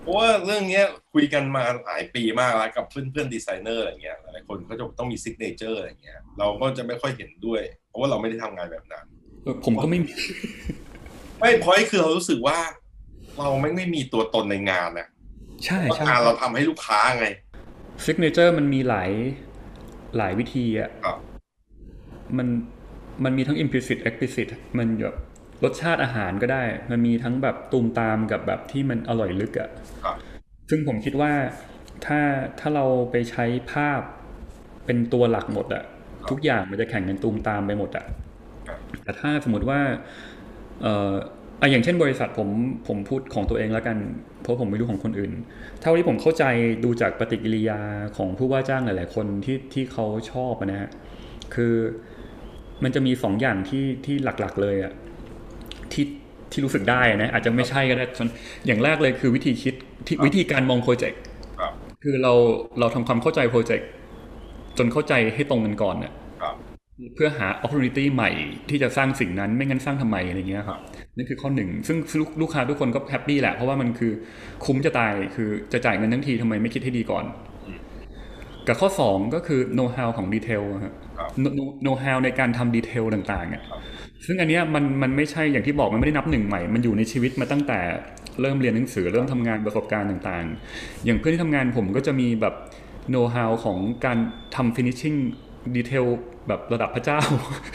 [0.03, 0.85] เพราะว่าเรื่องเนี้ย
[1.15, 9.05] คุยกันมาหลายปีมากแล้วกับเพื่อนเพื่อนๆดีไซเนอร์อะไรเงี้ยหลายๆคนเขาจะต้องมี signature อะไรเงี้ยเราก็จะไม่ค่อยเห็นด้วย เพราะว่าเราไม่ได้ทำงานแบบนั้น
[9.43, 10.11] เออผมก็ไม่มี
[11.41, 12.59] ไม่พอยคือเรารู้สึกว่า
[13.39, 15.07] เราไม่ไม่มีตัวตนในงานนะ
[15.67, 17.27] ใช่เพราะใช่งานเราทำให้ลูกค้าไง
[18.05, 19.11] ซิกเนเจอร์มันมีหลาย
[20.17, 21.17] หลายวิธีอะครับ
[22.39, 22.49] มัน
[23.25, 25.17] มันมีทั้ง implicit explicit มันแบบ
[25.65, 29.69] รสชาติอาหารก็ได้ มันมีทั้งแบบตูมตามกับแบบที่มันอร่อยลึกอะ
[30.05, 30.17] ครับ
[30.71, 31.33] ซึ่งผมคิดว่า
[32.07, 32.21] ถ้า
[32.59, 34.01] ถ้าเราไปใช้ภาพ
[34.87, 35.85] เป็นตัวหลักหมดอะ
[36.31, 38.05] ทุกอย่างมันจะแข่งกันตูมตามไปหมดอะ
[38.69, 39.81] ครับแต่ถ้าสมมติว่า
[40.83, 42.49] เอ่ออะอย่างเช่นบริษัทผม
[42.89, 43.97] ผมพูดของตัวเองแล้วกัน
[44.43, 45.33] เพราะผมไม่รู้ของคนอื่น
[45.81, 46.45] เท่าที่ผมเข้าใจ
[46.85, 47.81] ดูจากปฏิกิริยา
[48.17, 50.91] ของผู้ว่าจ้างหลาย ๆ คนที่ที่เขาชอบอะนะฮะ
[51.55, 51.75] คือ
[52.85, 54.93] มันจะมีสองอย่างที่ที่หลักๆ เลยอะ
[55.93, 56.05] ที่
[56.53, 58.29] ที่รู้สึกได้นะอาจจะไม่ใช่ก็ได้ส่วน
[58.67, 59.75] อย่างแรกเลยคือวิธีคิด
[60.07, 61.21] ที่วิธีการมองโปรเจกต์
[61.61, 62.33] ครับคือเรา
[62.81, 63.89] เราทำความเข้าใจโปรเจกต์
[64.79, 66.55] จนเข้าใจให้ตรงกันก่อนเนี่ยครับ
[67.15, 68.31] เพื่อหา opportunity ใหม่
[68.69, 70.79] ที่จะสร้างสิ่งนั้นไม่งั้นสร้างทำไมอะไรเงี้ยครับ
[71.17, 74.13] นั่นคือข้อหนึ่งซึ่งลูกลูกค้าทุกคนก็แฮปปี้แหละ เพราะว่ามันคือ
[74.65, 77.25] คุ้มจะตายคือจะจ่ายเงินทั้งทีทำไมไม่คิดให้ดีก่อน
[78.67, 83.81] กับข้อสองก็คือ know how ของ detail ครับครับ know know how ในการทำ detail ต่างๆอะครับ
[84.27, 87.81] ซึ่งอันเนี้ยมันมันไม่ใช่อย่างที่บอกมันไม่ได้นับหนึ่งใหม่ มันอยู่ในชีวิตมาตั้งแต่
[88.41, 92.55] เริ่มเรียนหนังสือเริ่มทำงานประสบการณ์ต่างๆ อย่างเพื่อนที่ทำงานผมก็จะมีแบบ
[93.13, 94.19] know how ของการ
[94.57, 95.19] ทำ finishing
[95.77, 96.07] detail
[96.49, 97.21] แบบระดับพระเจ้า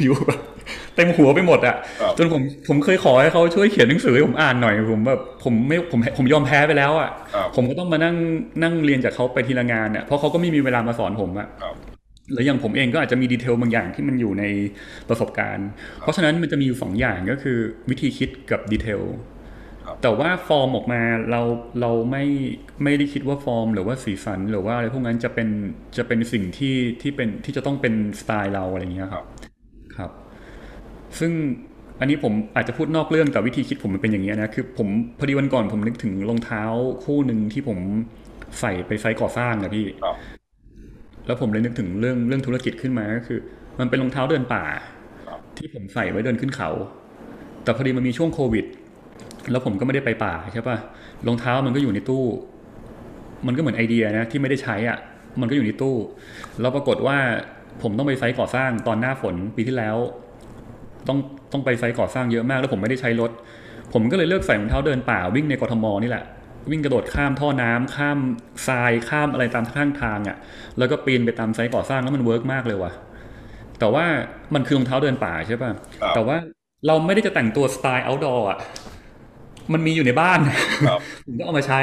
[0.04, 0.40] อยู่แบบ
[0.96, 8.16] เต็มหัวไปหมดอะครับจนผมผมเคยขอให้เขาช่วยเขียนหนังสือให้ผมอ่านหน่อยผมแบบผมไม่ผมผมยอมแพ้ไปแล้วอะครับผมก็ต้องมานั่ง
[8.64, 11.76] นั่งเรียนจากเขาไปทีละงานอะเพราะเขาก็ไม่มีเวลามาสอนผมอะครับ
[12.32, 14.44] หรืออย่างผมเองก็อาจจะมีดีเทลบางอย่างที่มันอยู่ใน
[15.10, 15.68] ประสบการณ์
[16.02, 17.58] เพราะฉะนั้นมันจะมีอยู่สองอย่างก็คือ
[17.90, 19.39] วิธีคิดกับ detail ครับ
[20.02, 21.02] แต่ว่าฟอร์มออกมา
[21.32, 21.42] เรา
[21.82, 22.26] เราไม่
[22.84, 25.50] ไม่ได้คิดว่าฟอร์ม หรือว่าสีสันหรือว่าอะไรพวกนั้นจะเป็น
[25.98, 29.26] จะเป็นสิ่งที่ที่เป็นที่จะต้องเป็นสไตล์เราอะไรอย่างเงี้ยครับ
[29.98, 30.12] ครับ
[31.20, 31.32] ซึ่ง
[32.00, 34.88] อันนี้ผมอาจจะพูดนอกเรื่องแต่วิธีคิดผมมันเป็นอย่างเงี้ยนะคือผม
[35.20, 36.64] พอดีวันก่อนผมนึกถึงรองเท้า
[37.04, 37.80] คู่หนึ่งที่ผม
[38.60, 40.16] ใส่ไปไซต์ก่อสร้างอะพี่ครับ
[41.26, 43.40] แล้วผมเลยนึกถึงเรื่องเรื่องธุรกิจขึ้นมาก็คือ
[43.80, 44.64] มันเป็นรองเท้าเดินป่า
[45.28, 46.70] ครับที่ผมใส่ไว้เดินขึ้นเขา
[47.64, 48.66] แต่พอดีมันมีช่วงโควิด
[49.52, 50.78] แล้วผมก็ไม่ได้ไปป่าใช่ปะ
[51.28, 52.26] รองเท้ามันก็อยู่ในตู้
[53.48, 54.98] มันก็เหมือนไอเดียนะที่ไม่ได้ใช้อะ
[55.42, 55.96] มันก็อยู่ในตู้
[56.62, 57.18] แล้วปรากฏว่า
[57.82, 59.98] ผมต้องไปไซต์ก่อสร้างตอนหน้าฝนปีที่แล้ว
[61.08, 61.18] ต้อง
[61.52, 63.32] ต้องไปไซต์ก่อสร้างเยอะมาก แล้วผมไม่ได้ใช้รถ
[63.94, 66.24] ผมก็เลยเลือกใส่รองเท้าเดินป่าวิ่งในกทมนี่แหละ
[66.72, 68.20] วิ่งกระโดดข้ามท่อน้ำข้าม
[68.68, 70.38] ทรายข้ามอะไรตามข้างทางอะ
[70.78, 72.92] แล้วก็ปีนไปตามไซต์ก่อสร้างแล้วมัน work มากเลยว่ะ
[73.80, 74.06] แต่ว่า
[74.54, 75.72] มันคือรองเท้าเดินป่าใช่ป่ะ
[76.02, 76.38] ครับแต่ว่า
[76.88, 78.60] เราไม่ได้จะแต่งตัวสไตล์ outdoor อะ
[79.74, 80.40] มันมีอยู่ในบ้าน
[80.88, 81.80] ครับผมก็เอามาใช้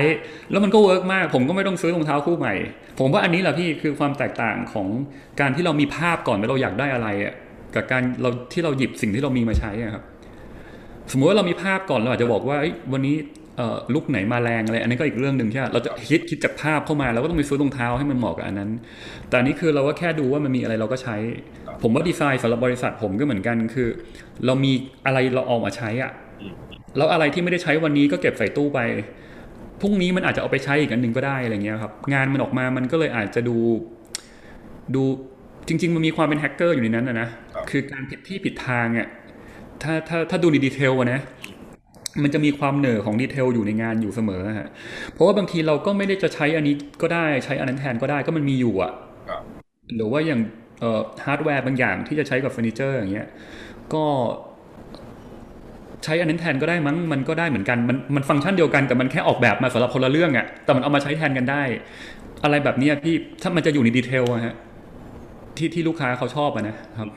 [0.51, 2.55] แล้วมันก็ work มาก ผมก็ไม่ต้องซื้อรองเท้าคู่ใหม่
[2.99, 4.89] ผมว่าอันนี้แหละพี่คือความแตกต่างของ
[5.41, 7.35] การที่เรามีภาพก่อนว่าเราอยากได้อะไรอะ
[7.75, 10.05] กับการเราที่เราหยิบสิ่งที่เรามีมาใช้อะครับ
[11.13, 13.17] สมมติว่าเรามีภาพก่อนเราอาจจะบอกว่าเอ้ยวันนี้
[13.57, 18.71] เอ่อลุกไหนมาแรงอะไรอันนี้ก็อีกเรื่องหนึ่งใช่ไหมเราจะคิดคิดจากภาพเข้ามาเราก็ต้องไปซื้อรองเท้าให้มันเหมาะกับอันนั้น
[19.29, 21.17] แต่อันนี้คือเราก็แค่ดูว่ามันมีอะไรเราก็ใช้
[21.83, 23.89] ผมว่าดีไซน์สำหรับบริษัทผมก็เหมือนกันคือ
[24.47, 24.73] เรามี
[25.07, 26.13] อะไรเราเอามาใช้อะ
[26.97, 28.81] แล้วอะไรที่ไม่ได้ใช้วันนี้ก็เก็บใส่ตู้ไป
[29.81, 33.57] พรุ่งนี้มันอาจจะเอาไปใช้อีกอันหนึ่งก็ได้อะไรเงี้ยครับงานมันออกมามันก็เลยอาจจะดู
[34.95, 35.03] ดู
[35.69, 37.29] จริง ๆ มันมีความเป็นแฮกเกอร์อยู่ในนั้นนะนะ
[37.71, 39.09] คือการผิดที่ผิดทางอะ
[39.83, 41.21] ถ้าถ้าถ้าดูใน detail อะนะ
[42.23, 44.69] มันจะมีความเหน่อของ detail อยู่ในงานอยู่เสมอฮะ
[45.13, 48.93] เพราะว่าบางทีเราก็ไม่ได้จะใช้อันนี้ก็ได้ใช้อันนั้นแทนก็ได้ก็มันมีอยู่อะ
[49.29, 49.43] ครับ
[49.97, 50.41] หรือว่าอย่าง
[50.81, 53.29] เอ่อฮาร์ดแวร์บางอย่างที่จะใช้กับเฟอร์นิเจอร์อย่างเงี้ย
[53.95, 54.05] ก็
[56.07, 61.63] ใช้อันนั้นแทนก็ได้มั้งมันก็ได้เหมือนกันมันมันฟังก์ชันเดียวกันแต่มันแค่ออกแบบมาสำหรับคนละเรื่องอะ่ะแต่มันเอามาใช้แทนกันได้
[62.45, 64.55] อะไรแบบเนี้ยพี่ถ้ามันจะอยู่ใน detail อะฮะ
[65.57, 67.09] ที่ที่ลูกค้าเขาชอบอะนะครับ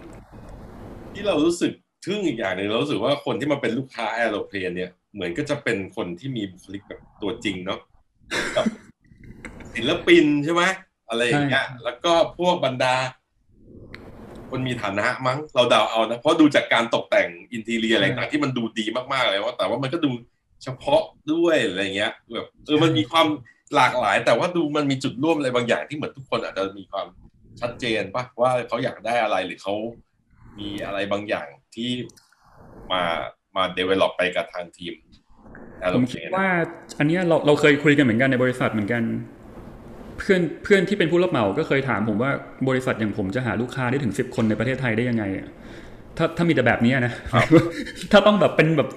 [1.13, 1.71] ที่เรารู้สึก
[2.05, 7.79] ทึ่งอีกอย่างหนึ่งเรารู้สึกว่าคนที่มาเป็นลูกค้าแอโรเพลนเนี่ยเหมือนก็จะเป็นคนที่มีบุคลิกแบบตัวจริงเนาะ
[8.53, 8.65] แบบ
[9.73, 10.63] ศิลปินใช่ไหม
[11.09, 12.95] อะไรอย่างเงี้ยแล้วก็พวกบรรดา
[14.49, 20.11] คนมีฐานะมั้งเราเดาเอานะเพราะดูจากการตกแต่ง interior อะไรต่างๆที่มันดูดีมากๆเลยว่า แต่ว่ามันก็ดู
[20.63, 23.27] เฉพาะด้วยอะไรเงี้ยแบบเออมันมีความ
[23.75, 27.07] หลากหลาย แต่ว่าดูมันมีจุดร่วมอะไรบางอย่างที่เหมือนทุกคนอาจจะมีความ
[27.61, 29.75] ชัดเจนปะว่าเขาอยากได้อะไรหรือเขา
[30.59, 31.89] มีอะไรบางอย่างที่
[32.91, 33.03] มา
[33.55, 34.93] มา develop ไปกับทางทีม
[35.95, 36.47] ผมคิดว่า
[36.99, 39.03] อันเนี้ยเราเราเคยคุยกันเหมือนกันในบริษัทเหมือนกัน
[40.19, 42.31] เพื่อนเพื่อนที่เป็นผู้รับเหมาก็เคยถามผมว่า
[42.67, 45.47] บริษัทอย่างผมจะหาลูกค้าได้ถึงสิบคนในประเทศไทยได้ยังไงอะ
[46.17, 47.13] ถ้าถ้ามีแต่แบบเนี้ยนะ
[48.11, 48.89] ถ้าต้องแบบเป็นแบบ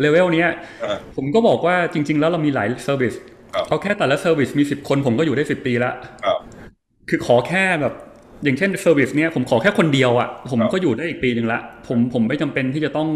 [0.00, 0.48] เลเวลเนี้ย
[0.84, 3.14] อ่าผมก็บอกว่าจริง ๆ แล้วเรามีหลาย service
[3.54, 5.92] ครับเอาแค่แต่ละ service มีสิบคนผมก็อยู่ได้สิบปีละ
[6.24, 6.38] ครับ
[7.08, 7.94] คือขอแค่แบบ
[8.44, 13.08] อย่างเช่น service เนี้ยผมขอแค่คนเดียวอะ่ะผมครับก็อยู่ได้อีกปีหนึ่งละผมผมไม่จำเป็นที่จะต้อง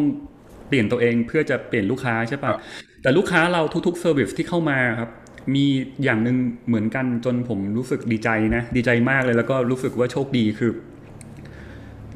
[0.69, 2.57] เปลี่ยนตัวเองเพื่อจะเปลี่ยนลูกค้าใช่ครัปะ่ะบ
[3.03, 5.11] แต่ลูกค้าเราทุกๆ service ที่เข้ามาครับ
[5.55, 5.65] มี
[6.05, 6.37] อย่างหนึ่ง
[6.69, 10.71] เหมือนกันจนผมรู้สึกดีใจนะ ดีใจมากเลยแล้วก็รู้สึกว่าโชคดีคือ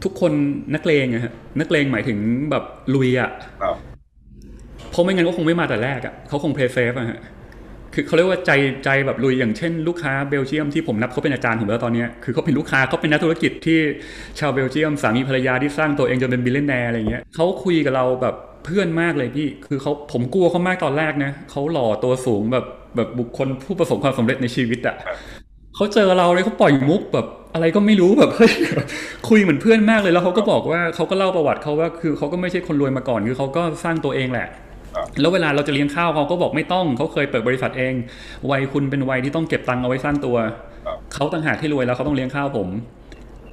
[0.04, 0.32] ทุกคน
[0.74, 2.18] นักเลงอะฮะนักเลงหมายถึง
[2.50, 2.64] แบบ
[2.94, 3.30] ลุยอะ
[3.62, 3.76] ครับ
[4.90, 7.18] เพราะไม่งั้นก็คงไม่มาแต่แรกอะ่ะเขาคง play safe อะฮะ
[7.94, 8.50] คือเขาเรียกว่าใจ
[8.84, 13.78] ใจแบบลุยอย่างเช่นลูกค้าเบลเยียมที่ผมนับเขาเป็นอาจารย์ผมแล้วตอนเนี้ยคือเขาเป็นลูกค้าเขาเป็นนักธุรกิจที่
[14.38, 22.64] ชาวเบลเยียมสามีภรรยาที่สร้างตัวเองจนเป็น billionaire อะไรเงี้ยเขาคุยกับเราแบบเพื่อนมากเลยพี่ คือเขาผมกลัวเขามากตอนแรกนะเขาหล่อตัวสูงแบบ
[22.96, 24.96] แบบบุคคลผู้ประสบความสำเร็จในชีวิตอะ
[25.74, 28.52] เขาเจอเราเลยเขาปล่อยมุกแบบอะไรก็ไม่รู้แบบเฮ้ย
[29.28, 34.48] คุยเหมือนเพื่อนมากเลยแล้วเขาก็บอกว่าเขาก็เล่าประวัติเขาว่าคือเขาก็ไม่ใช่คนรวยมาก่อนคือเขาก็สร้างตัวเองแหละ
[35.20, 37.94] แล้วเวลาเราจะเลี้ยงข้าวเขาก็บอกไม่ต้องเขาเคยเปิดบริษัทเอง
[38.50, 40.36] วัยคุณเป็นวัยที่ต้องเก็บตังค์เอาไว้สร้างตัว
[41.14, 42.68] เขาต่างหากที่รวยแล้วเขาต้องเลี้ยงข้าวผม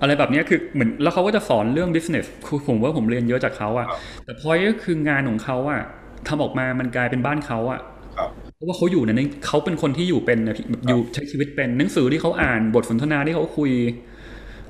[0.02, 3.88] อะไรแบบนี้คือเหมือนแล้วเขาก็จะสอนเรื่อง business คือผมว่าผมเรียนเยอะจากเขาอะ
[4.26, 5.82] แต่พอยก็คืองานของเขาอะ
[6.28, 7.80] ทำออกมามันกลายเป็นบ้านเขาอะ
[8.58, 13.72] เพราะว่าเขาอยู่ในนั้นเขาเป็นคนที่อยู่เป็นนะพี่แบบอยู่ใช้ชีวิตเป็นหนังสือที่เขาอ่านบทสนทนาที่เขาคุย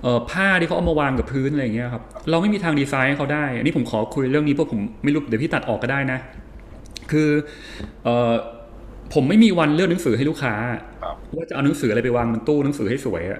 [0.04, 6.19] เอ่อผ้าที่เขาเอามาวางกับพื้นอะไรอย่างเงี้ยครับ เราไม่มีทางดีไซน์ให้เขาได้ อันนี้ผมขอคุยเรื่องนี้เพราะผมไม่รู้เดี๋ยวพี่ตัดออกก็ได้นะ
[7.12, 7.30] คือ
[8.04, 8.34] เอ่อ
[9.13, 10.54] ผมไม่มีวันเลือกหนังสือให้ลูกค้า
[11.04, 13.39] ครับว่าจะเอาหนังสืออะไรไปวางบนตู้หนังสือให้สวยอะ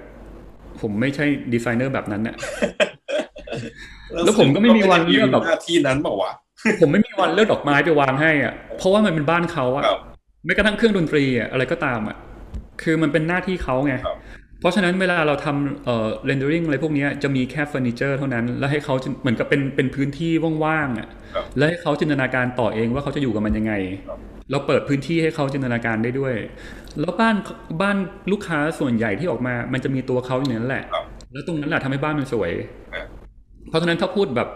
[0.80, 2.34] ผมไม่ใช่ดีไซเนอร์แบบนั้นอะ
[4.24, 6.30] แล้วผมก็ไม่มีวันเลือกแบบหน้าที่นั้นบอกว่า
[6.64, 10.00] วะผมไม่มีวันเลือกดอกไม้ไปวางให้อะเพราะว่ามันเป็นบ้านเขาอะครับ
[10.48, 12.16] แม้กระทั่งเครื่องดนตรีอะอะไรก็ตามอะ
[12.82, 14.16] คือมันเป็นหน้าที่เขาไงครับ
[14.60, 20.32] เพราะฉะนั้นเวลาเราทำเอ่อ rendering อะไรพวกเนี้ยจะมีแค่เฟอร์นิเจอร์เท่านั้น แล้วให้เขาจินเหมือนกับเป็นเป็นพื้นที่
[20.64, 23.72] ว่างๆอะครับแล้วให้เขาจินตนาการต่อเองว่าเขาจะอยู่กับมันยังไง
[24.08, 24.18] ครับ
[24.50, 26.34] เราเปิดพื้นที่ให้เขาจินตนาการได้ด้วย
[27.00, 27.36] แล้วบ้าน
[27.80, 27.96] บ้าน
[28.32, 32.52] ลูกค้าส่วนใหญ่ที่ออกมา มันจะมีตัวเขาอยู่ในนั้นแหละครับแล้วตรงนั้นแหละทำให้บ้านมันสวย
[32.94, 33.06] ครับ
[33.68, 34.48] เพราะฉะนั้นถ้าพูดแบบ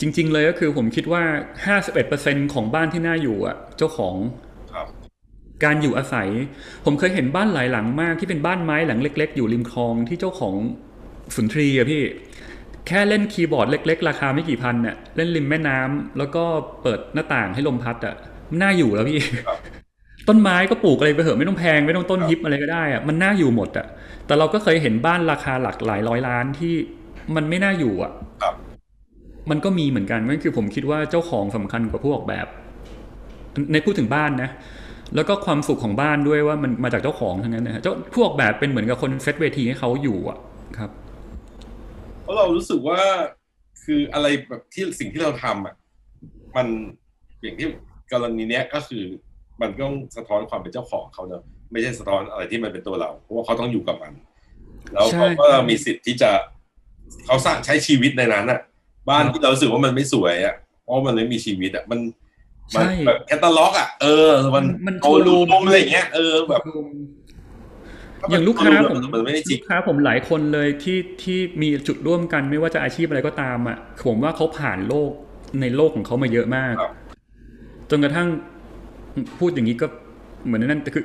[0.00, 1.22] จริง ๆ เลยก็คือผมคิดว่า
[1.88, 4.43] 51%ของบ้านที่น่าอยู่อะ เจ้าของครับ
[5.64, 6.28] การอยู่อาศัย
[6.84, 10.54] ผมเคยเห็นบ้านหลายหลังมากที่เป็นบ้านไม้หลังเล็ก ๆ อยู่ริมคลองที่เจ้าของ
[11.34, 12.02] สุนทรีอะพี่
[12.86, 16.44] แค่เล่นคีย์บอร์ดเล็ก ๆ ราคาไม่กี่พันเนี่ยเล่นริมแม่น้ำแล้วก็
[16.82, 18.14] เปิดหน้าต่างให้ลมพัดอะ
[18.50, 19.58] มันน่าอยู่แล้วพี่ครับ
[20.28, 23.86] ต้นไม้ก็ปลูกอะไรไปเถอะไม่ต้องแพงไม่ต้องต้นฮิปอะไรก็ได้อะมันน่าอยู่หมดอะ
[24.26, 26.74] แต่เราก็เคยเห็นบ้านราคาหลักหลายร้อยล้านที่
[27.36, 28.54] มันไม่น่าอยู่อะครับ
[29.50, 32.46] มันก็มีเหมือนกันนั่นคือผมคิดว่าเจ้าของสำคัญกว่าผู้ออกแบบ
[33.72, 34.50] ในพูดถึงบ้านนะ
[35.14, 40.38] แล้วก็ความสุขของบ้านด้วยว่ามันมาจากเจ้าของทั้งนั้นนะฮะเจ้าผู้ออกแบบเป็นเหมือนกับคนเซตเวทีให้เขาอยู่อะ
[40.78, 40.90] ครับ
[42.22, 43.00] เพราะเรารู้สึกว่า
[43.84, 45.74] คืออะไรแบบที่สิ่งที่เราทำอะ
[46.56, 46.66] มัน
[47.42, 47.66] อย่างที่
[48.12, 49.04] กรณีเนี้ยก็คือ
[49.60, 54.12] มันก็ต้องสะท้อนความเป็นเจ้าของเขาเนอะไม่ใช่สะท้อนอะไรที่มันเป็นตัวเรา เพราะว่าเขาต้องอยู่กับมัน
[54.92, 56.30] แล้วเขาก็มีสิทธิ์ที่จะ
[57.26, 58.60] เขาสร้างใช้ชีวิตในนั้นอะ
[59.08, 61.98] บ้านที่เราสึกว่ามันไม่สวยอะเพราะมันไม่มีชีวิตอะมัน
[62.74, 66.62] มันใช่แบบแคตตาล็อกอะเออ มันมันโชว์รูมอะไรอย่างเงี้ยเออแบบ
[68.30, 75.10] อย่างลูกค้าผมมันไม่ได้จริลูงกค้าผมหลายคนเลยที่ที่มีจุดร่วมกันไม่ว่าจะอาชีพอะไรก็ตามอะผมว่าเขาผ่านโลก
[75.60, 76.92] ในโลกของเขามาเยอะมากครับ
[77.90, 78.28] จนกระทั่ง
[79.38, 79.86] พูดอย่างนี้ก็
[80.44, 81.04] เหมือนนั่นแต่คือ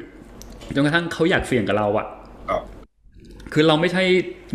[0.76, 2.08] จนกระทั่งเขาอยากเสี่ยงกับเราอะ
[2.50, 2.64] ครับ
[3.54, 4.04] คือเราไม่ใช่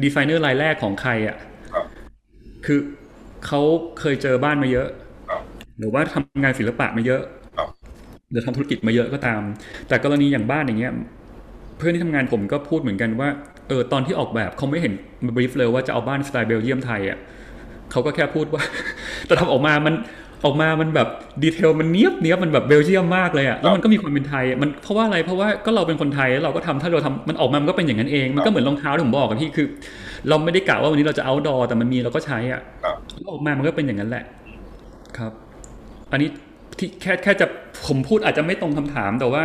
[0.05, 1.37] ดีไซเนอร์รายแรกของใครอะ
[1.73, 1.85] ครับ
[2.67, 2.79] คือ
[3.47, 3.61] เขา
[4.01, 5.04] เคยเจอบ้านมาเยอะครับ
[5.79, 7.23] หรือว่าทำงานศิลปะมาเยอะ
[7.57, 7.69] ครับ
[8.31, 9.43] หรือทำธุรกิจมาเยอะก็ตาม
[9.89, 10.93] แต่กรณีอย่างบ้านอย่างเงี้ย
[11.79, 13.29] เพื่อนที่ทำงานผมก็พูดเหมือนกันว่า
[13.69, 14.95] เออตอนที่ออกแบบเขาไม่เห็น
[15.37, 17.19] บรีฟเลยว่าจะเอาบ้านสไตล์เบลเยียมไทยอะ
[17.93, 18.63] เขาก็แค่พูดว่า
[19.27, 19.95] แต่ทำออกมามัน
[20.45, 21.09] ออกมามันแบบ
[21.43, 29.67] ดีเทลมันเนียบเนียบมันแบบเบลเยียมมากเลยอะแล้วมันก็มีความเป็นไทยอะมันเพราะว่าอะไรเพราะว่าก็เราเป็นคนไทยแล้วเราก็ทำถ้าเราทำมันออกมามันก็เป็นอย่างนั้นเอง มันก็เหมือนรองเท้าที่ผมบอกกับพี่คือ
[30.29, 34.25] เราไม่ได้กะว่าวันนี้เราจะเอาดอแต่มันมีเราก็ใช้อะครับแล้วออกมามันก็เป็นอย่างนั้นแหละ
[35.19, 35.33] ครับ
[36.15, 36.31] อันนี้
[36.79, 37.47] ที่แค่แค่จะ
[37.87, 39.43] ผมพูดอาจจะไม่ตรงคำถาม แต่ว่า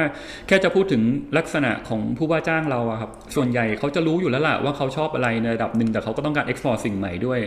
[0.47, 1.01] แค่จะพูดถึง
[1.38, 7.39] ลักษณะของผู้ว่าจ้างเราอะครับส่วนใหญ่เขาจะรู้อยู่แล้วล่ะว่าเขาชอบอะไรในระดับหนึ่งแต่เขาก็ต้องการ explore สิ่งใหม่ด้วย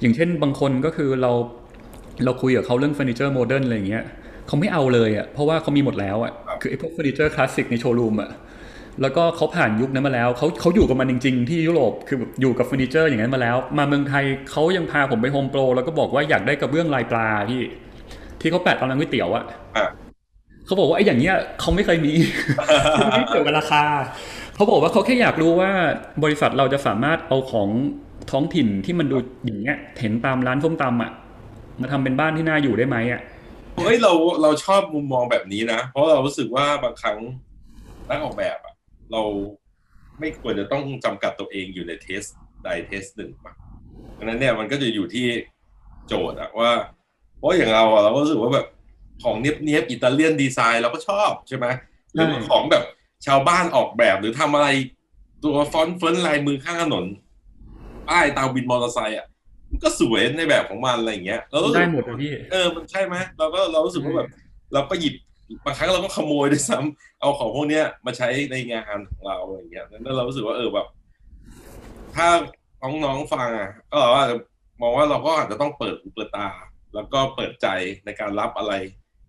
[0.00, 1.32] อย่างเช่นบางคนก็คือเรา
[2.24, 4.04] เราคุยกับเขาเรื่องเฟอร์นิเจอร์โมเดิร์นอะไรอย่างเงี้ย
[4.46, 8.30] เขาไม่เอาเลยอะเพราะว่าเขามีหมดแล้วอะคือไอ้พวกเฟอร์นิเจอร์คลาสสิกในโชว์รูมอะ
[9.02, 17.62] แล้วก็เขาผ่านยุคนั้นมาแล้วเขาเขาอยู่กับมันจริง ๆ ที่ยุโรปคือแบบอยู่กับเฟอร์นิเจอร์อย่างนั้นมาแล้ว มาเมืองไทยเขายังพาผมไปโฮมโปรแล้วก็บอกว่าอยากได้กระเบื้องลายปลาพี่
[18.40, 19.44] ที่เขาแปะตามร้านก๋วยเตี๋ยวอะ
[19.76, 19.86] อะ
[20.66, 22.12] เขาบอกว่าไอ้อย่างเงี้ยเขาไม่เคยมี
[23.14, 23.84] ไม่เกี่ยวกับราคา
[24.54, 25.70] เขาบอกว่าเขาแค่อยากรู้ว่า
[26.24, 27.68] บริษัทเราจะสามารถเอาของ
[28.30, 31.12] ท้องถิ่นที่มันดูอย่างเงี้ยเห็นตามร้านส้มตำอะ
[31.80, 33.20] มาทำเป็นบ้านที่น่าอยู่ได้ไหมอะ
[33.76, 37.18] เฮ้ยเราเราชอบมุมมองแบบนี้นะ เพราะเรารู้สึกว่าบางครั้ง
[38.08, 38.74] นักออกแบบอะ
[39.12, 39.22] เรา
[40.20, 42.22] ไม่ควรจะต้องจำกัดตัวเองอยู่ในเทส
[42.64, 43.52] ใดเทสหนึ่งป่ะ
[44.16, 45.26] ดังนั้นเนี่ยมันก็จะอยู่ที่
[46.06, 46.70] โจทย์อะว่า
[47.38, 48.66] เพราะอย่างเราอะเราก็รู้สึกว่าแบบ
[49.22, 51.66] ของเนี้ยบเนี้ยบ Italian design เราก็ชอบใช่ไหม
[52.12, 52.84] หรือว่าของแบบ
[53.26, 54.68] ชาวบ้านออกแบบหรือทำอะไร
[55.44, 57.04] ตัวฟอนต์เฟิร์นลายมือข้างถนน
[58.08, 59.26] ป้ายตามวินมอเตอร์ไซค์อะ
[59.70, 64.28] มันก็สวยในแบบของมันอะไรอย่างเงี้ยเรารู้สึกได้กหมดอะพี่เออมันใช่ไหมเราก็เรารู้สึกว่าแบบ
[64.74, 65.14] เราก็หยิบ
[65.64, 70.86] บางครั้งเราก็ขโมยด้วยซ้ำเอาของพวกเนี้ยมาใช้ในงานของเราอะไรอย่างเงี้ยนั้นเรารู้สึกว่าเออแบบ
[72.16, 72.28] ถ้า
[73.04, 74.36] น้องๆฟังอะก็เราอาจจะ
[74.82, 76.46] มองว่าเราก็อาจจะต้องเปิดหูเปิดตา
[76.94, 77.66] แล้วก็เปิดใจ
[78.04, 78.72] ในการรับอะไร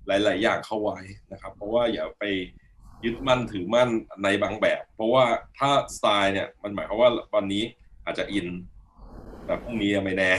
[0.07, 0.99] หลาย ๆ อย่างเข้าไว้
[1.31, 2.23] นะครับ เพราะว่าอย่าไป
[3.03, 3.89] ยึดมั่นถือมั่น
[4.23, 5.25] ในบางแบบ เพราะว่า
[5.57, 7.63] ถ้าสไตล์เนี่ยมันหมายความว่าวันนี้
[8.05, 8.47] อาจจะอิน
[9.45, 10.31] แต่พรุ่งนี้ไม่แน่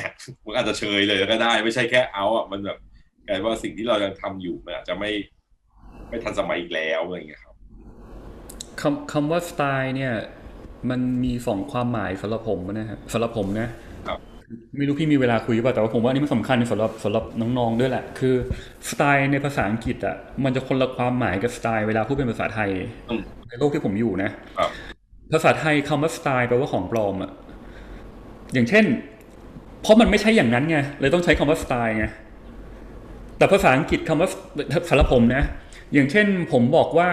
[0.45, 2.79] มันอาจจะเชยเลยก็ได้ ไม่ใช่แค่เอาอะมันแบบ
[3.27, 5.11] กลายว่าสิ่งที่เรายังทำอยู่มันอาจจะไม่
[6.09, 7.55] ไม่ทันสมัยอีกแล้วอะไรอย่างเงี้ยครับ
[8.81, 10.13] คำคำว่าสไตล์เนี่ย
[10.91, 13.69] มันมีสองความหมายสำหรับผมนะครับสำหรับผมนะ
[14.79, 17.25] ไม่รู้พี่มีเวลาคุยหรือเปล่าแต่ว่าผมว่าอันนี้มันสำคัญสำหรับสำหรับ
[17.59, 18.35] น้องๆด้วยแหละ คือ
[18.89, 22.71] สไตล์ในภาษาอังกฤษอะมันจะคนละความหมายกับสไตล์เวลาพูดเป็นภาษาไทย
[23.11, 24.71] อืมในโลกที่ผมอยู่นะครับ
[25.33, 27.31] ภาษาไทยคำว่าสไตล์แปลว่าของปลอมอะ
[28.55, 28.85] อย่างเช่น
[29.83, 32.05] เพราะมันไม่ใช่อย่างนั้นไงเลยต้องใช้คำว่าสไตล์ไง
[33.39, 34.29] แต่ภาษาอังกฤษคำว่า
[34.89, 35.43] สำหรับผมนะ
[35.95, 37.09] อย่างเช่น ผมบอกว่า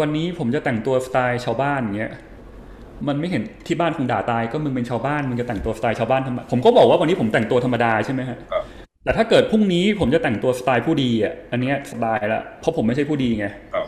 [0.00, 2.12] วันนี้ผมจะแต่งตัวสไตล์ชาวบ้านอย่างเงี้ย
[3.08, 8.62] มันไม่เห็นที่บ้านคงด่าตายก็มึงเป็นชาวบ้านมึงจะแต่งตัวสไตล์ชาวบ้านทำไมผมก็บอกว่าวันนี้ผมแต่งตัวธรรมดาใช่ไหมฮะครับ
[9.04, 13.86] แต่ถ้าเกิดพรุ่งนี้ผมจะแต่งตัวสไตล์ผู้ดีอะอันเนี้ยสบายละเพราะผมไม่ใช่ผู้ดีไงครับ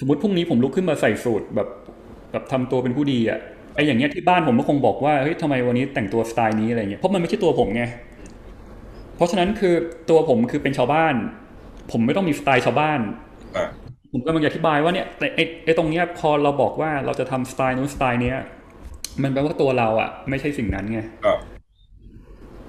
[0.00, 1.68] สมมติพรุ่งนี้ผมลุกขึ้นมาใส่สูทแบบ
[2.32, 3.38] แบบทำตัวเป็นผู้ดีอะ
[3.74, 7.82] ไออย่างเงี้ยที่บ้านผมก็คงบอกว่าเฮ้ยทำไมวันนี้แต่งตัวสไตล์นี้อะไรเงี้ยเพราะมันไม่ใช่ตัวผมไง
[9.16, 9.74] เพราะฉะนั้นคือ
[10.10, 11.14] ตัวผมคือเป็นชาวบ้าน
[11.92, 13.00] ผมไม่ต้องมีสไตล์ชาวบ้าน
[13.56, 13.66] อะ
[14.12, 18.36] ผมกำลังจะอธิบายว่าเนี่ยแต่ไอ้ไอ้ตรงเนี้ยพอเราบอกว่าเราจะทำสไตล์นู้นสไตล์เนี้ย
[19.22, 21.38] มันแปลว่าตัวเราอะ ไม่ใช่สิ่งนั้นไงครับ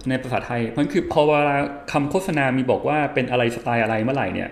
[0.10, 1.58] ในภาษาไทยเพราะฉะนั้นคือพอเวลา
[1.91, 4.49] คำโฆษณามีบอกว่าเป็นอะไรสไตล์อะไรเมื่อไหร่เนี่ย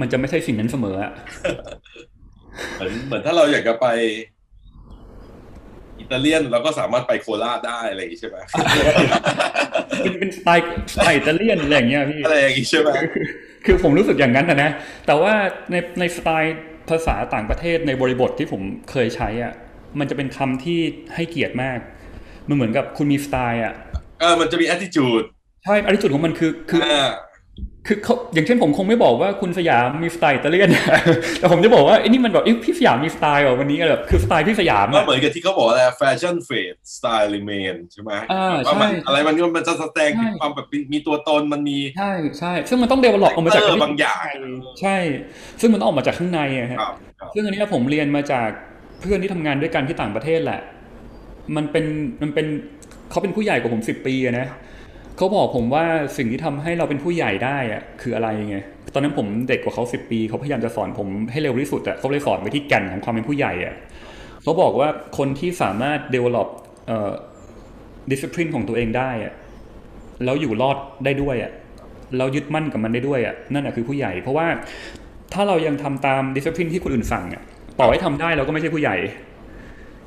[0.00, 1.12] มันจะไม่ใช่สิ่งนั้นเสมออะ
[2.76, 3.86] เหมือนเหมือนถ้าเราอยากจะไป
[5.98, 8.36] อิตาเลียนเราก็สามารถไปโคราชได้อะไรอย่างงี้ใช่ไหม
[10.02, 12.90] เป็นเป็นสไตล์สไตล์อิตาเลียนอะไรอย่างเงี้ยพี่อะไรอย่างงี้ใช่ไหม
[13.64, 14.70] คือคือผมรู้สึกอย่างนั้นนะนะ
[15.06, 15.34] แต่ว่า
[15.70, 16.58] ในในสไตล์
[16.90, 19.52] ภาษาต่างประเทศในบริบทที่ผมเคยใช้อะ
[19.98, 20.78] มันจะเป็นคำที่
[21.14, 21.78] ให้เกียรติมาก
[22.48, 23.74] มันเหมือนกับคุณมีสไตล์อะ
[24.20, 25.24] เออ มันจะมี attitude
[25.64, 27.08] ใช่อันที่จุดของมันคือคืออ่า
[27.92, 30.68] คือเขาอย่างเช่นผมคงไม่บอกว่าคุณสยามมีสไตล์อิตาเลียน
[31.38, 44.24] แต่ผมจะบอกว่าไอ้นี่มันแบบเอ้ยพี่สยามมีสไตล์เหรอวันนี้แบบคือสไตล์พี่สยามก็อะเหมือนกับที่เขาบอกอะไร fashion fade style remain ใช่ไหมอ่าว่ามันใช่อะไรมันมันจะแสดงถึงใช่ความแบบมีตัวตนมันมีใช่ใช่ซึ่งมันต้องเดเวลลอปออกมาจากเออบางอย่าง
[44.80, 44.96] ใช่
[45.60, 48.48] ซึ่งมันต้องออกมาจากข้างในอะฮะครับครับซึ่งอันเนี้ยผมเรียนมาจาก
[49.00, 50.60] เพื่อนที่ทำงานด้วยกันที่ต่างประเทศแหละ
[51.56, 51.84] มันเป็น
[52.22, 52.46] มันเป็น
[53.10, 54.46] เขาเป็นผู้ใหญ่กว่าผมสิบปีอะนะ
[55.20, 55.84] เขาบอกผมว่า
[56.16, 58.58] สิ่งที่ทำให้เราเป็นผู้ใหญ่ได้อะคืออะไรไง
[58.94, 63.74] ตอนนั้นผมเด็กกว่าเขาสิบปีเขาพยายามจะสอนผมให้เร็วที่สุดอะเขาเลยสอนไปที่แก่นของความเป็นผู้ใหญ่อะ
[64.42, 66.48] เขาบอกว่าคนที่สามารถ develop
[66.86, 67.12] เอ่อ
[68.10, 69.34] discipline ของตัวเองได้อะ
[70.24, 71.52] แล้วอยู่รอดได้ด้วยอะ
[72.18, 74.46] เรายึดมั่นกับมันได้ด้วยอะนั่นอะคือผู้ใหญ่ เพราะว่า
[75.32, 77.42] ถ้าเรายังทำตาม discipline ที่คนอื่นสั่งอะ
[77.80, 78.96] ต่อให้ทำได้เราก็ไม่ใช่ผู้ใหญ่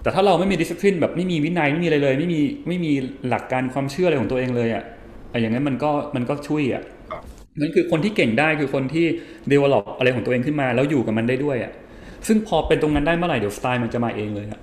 [0.03, 2.91] แต่ถ้าเราไม่มี discipline แบบไม่มีวินัยไม่มีอะไรเลย ไม่มีไม่มี
[3.29, 7.21] หลักการความเชื่ออะไรของตัวเองเลยอะไอ้อย่างนั้นมันก็มันก็ช่วยอะครับ
[7.59, 9.05] นั่นคือคนที่เก่งได้คือคนที่
[9.51, 11.71] develop อะไรของตัวเองขึ้นมา แล้วอยู่กับมันได้ด้วยอะ
[12.27, 14.59] ซึ่งพอเป็นตรงนั้นได้เมื่อไหร่เดี๋ยวสไตล์มันจะมาเองเลยอะ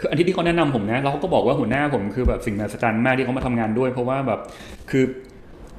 [0.00, 4.40] คืออันที่ที่เขาแนะนำผมนะแล้วเขาก็บอกว่าหัวหน้าผมคือแบบสิ่งมหัศจรรย์มากที่เขามาทำงานด้วย เพราะว่าแบบ
[4.90, 5.04] คือ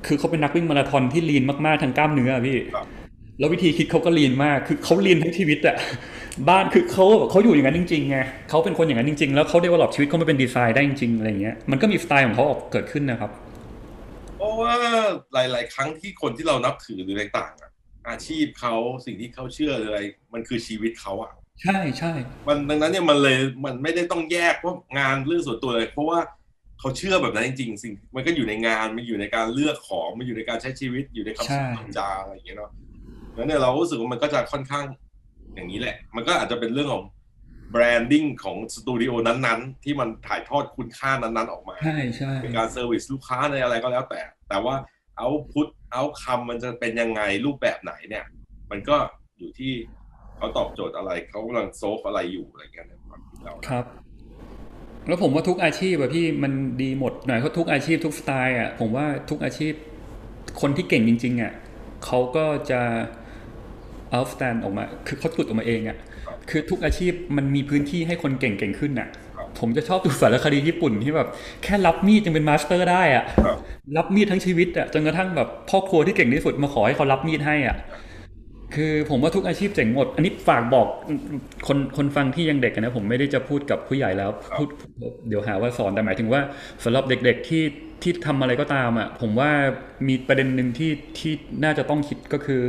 [0.06, 2.86] คือเขาเป็นนักวิ่งมาราธอนที่ลีนมากๆทางกล้ามเนื้ออะพี่ครับ
[3.40, 5.76] แล้ววิธีคิดเขาก็ลีนมากคือเขาลีนทั้งชีวิตอะ
[6.50, 8.18] บ้านคือเขาเขาอยู่อย่างนั้นจริงๆไง
[8.50, 13.45] เขาเป็นคนอย่างนั้นจริงๆ แล้วเขาได้วอลลอปชีวิตเขามาเป็นดีไซน์ได้จริงๆอะไรอย่างเงี้ยมันก็มีสไตล์ของเขาออกเกิดขึ้นนะครับเพ
[14.46, 14.76] ราะว่า
[15.34, 17.72] หลาย ๆ ครั้งที่คนที่เรานับถือหรืออะไรต่างๆอะ
[18.10, 20.02] อาชีพเขาสิ่งที่เขาเชื่อหรืออะไร
[20.34, 21.32] มันคือชีวิตเขาอะ
[21.64, 22.14] ใช่ใช่
[22.48, 26.20] มันดังนั้นเนี่ยมันเลยมันไม่ได้ต้องแยกว่างานเรื่องส่วนตัวเลย เพราะว่า
[26.80, 32.72] เขาเชื่อแบบนั้นจริงๆสิ่งมันก็อยู่ในงานมันอยู่ในการเลือกของมันอยู่ในการใช้ชีวิตอยู่ในคำพูดคำจาอะไรอย่างเงี้ยเนาะ
[33.36, 34.86] แล้วเนี่ยเรารู้สึกว่ามันก็จะค่อนข้าง
[35.56, 37.04] อย่างนี้แหละ มันก็อาจจะเป็นเรื่องของ
[37.72, 44.76] branding ของสตูดิโอนั้นๆ ที่มันถ่ายทอดคุณค่านั้นๆ ออกมา ใช่ใช่เป็นการ service ลูกค้าในอะไรก็แล้วแต่ แต่ว่า
[45.18, 48.26] output outcome มันจะเป็นยังไงรูปแบบไหนเนี่ย
[48.72, 48.96] มันก็
[49.38, 49.74] อยู่ที่
[50.38, 53.86] เขาตอบโจทย์อะไรเขากำลัง solve อะไรอยู่อะไรเงี้ยในความคิดเราครับ
[55.08, 59.74] แล้วผมว่าทุกอาชีพอะพี่มันดีหมดหน่อยเพราะทุกอาชีพทุกสไตล์อะผมว่าทุกอาชีพ
[60.62, 61.52] คนที่เก่งจริง ๆอะ
[62.06, 62.82] เขาก็จะ
[64.16, 65.98] outstand ออกมา คือเขาผุดออกมาเองอะ
[66.50, 69.10] คือทุกอาชีพมันมีพื้นที่ให้คนเก่งๆขึ้นอะ
[69.60, 71.28] ผมจะชอบดูสารคดีญี่ปุ่นที่แบบ
[71.64, 73.58] แค่ลับมีดยังเป็น master ได้อะครับ
[73.98, 77.78] ลับมีดทั้งชีวิตอะจนกระทั่งแบบพ่อครัวที่เก่งที่สุดมาขอให้เขาลับมีดให้อะ
[78.76, 80.88] คือผมว่าทุกอาชีพเจ๋งหมด อันนี้ฝากบอก
[81.68, 84.68] คนคนฟังที่ยังเด็กอะนะ ผมไม่ได้จะพูดกับผู้ใหญ่แล้วพูด
[85.28, 86.42] เดี๋ยวหาว่าสอนแต่หมายถึงว่า
[86.84, 87.64] สำหรับเด็กๆที่
[88.02, 89.52] ที่ทำอะไรก็ตามอะผมว่า
[90.08, 92.64] มีประเด็นหนึ่งที่ที่น่าจะต้องคิดก็คือ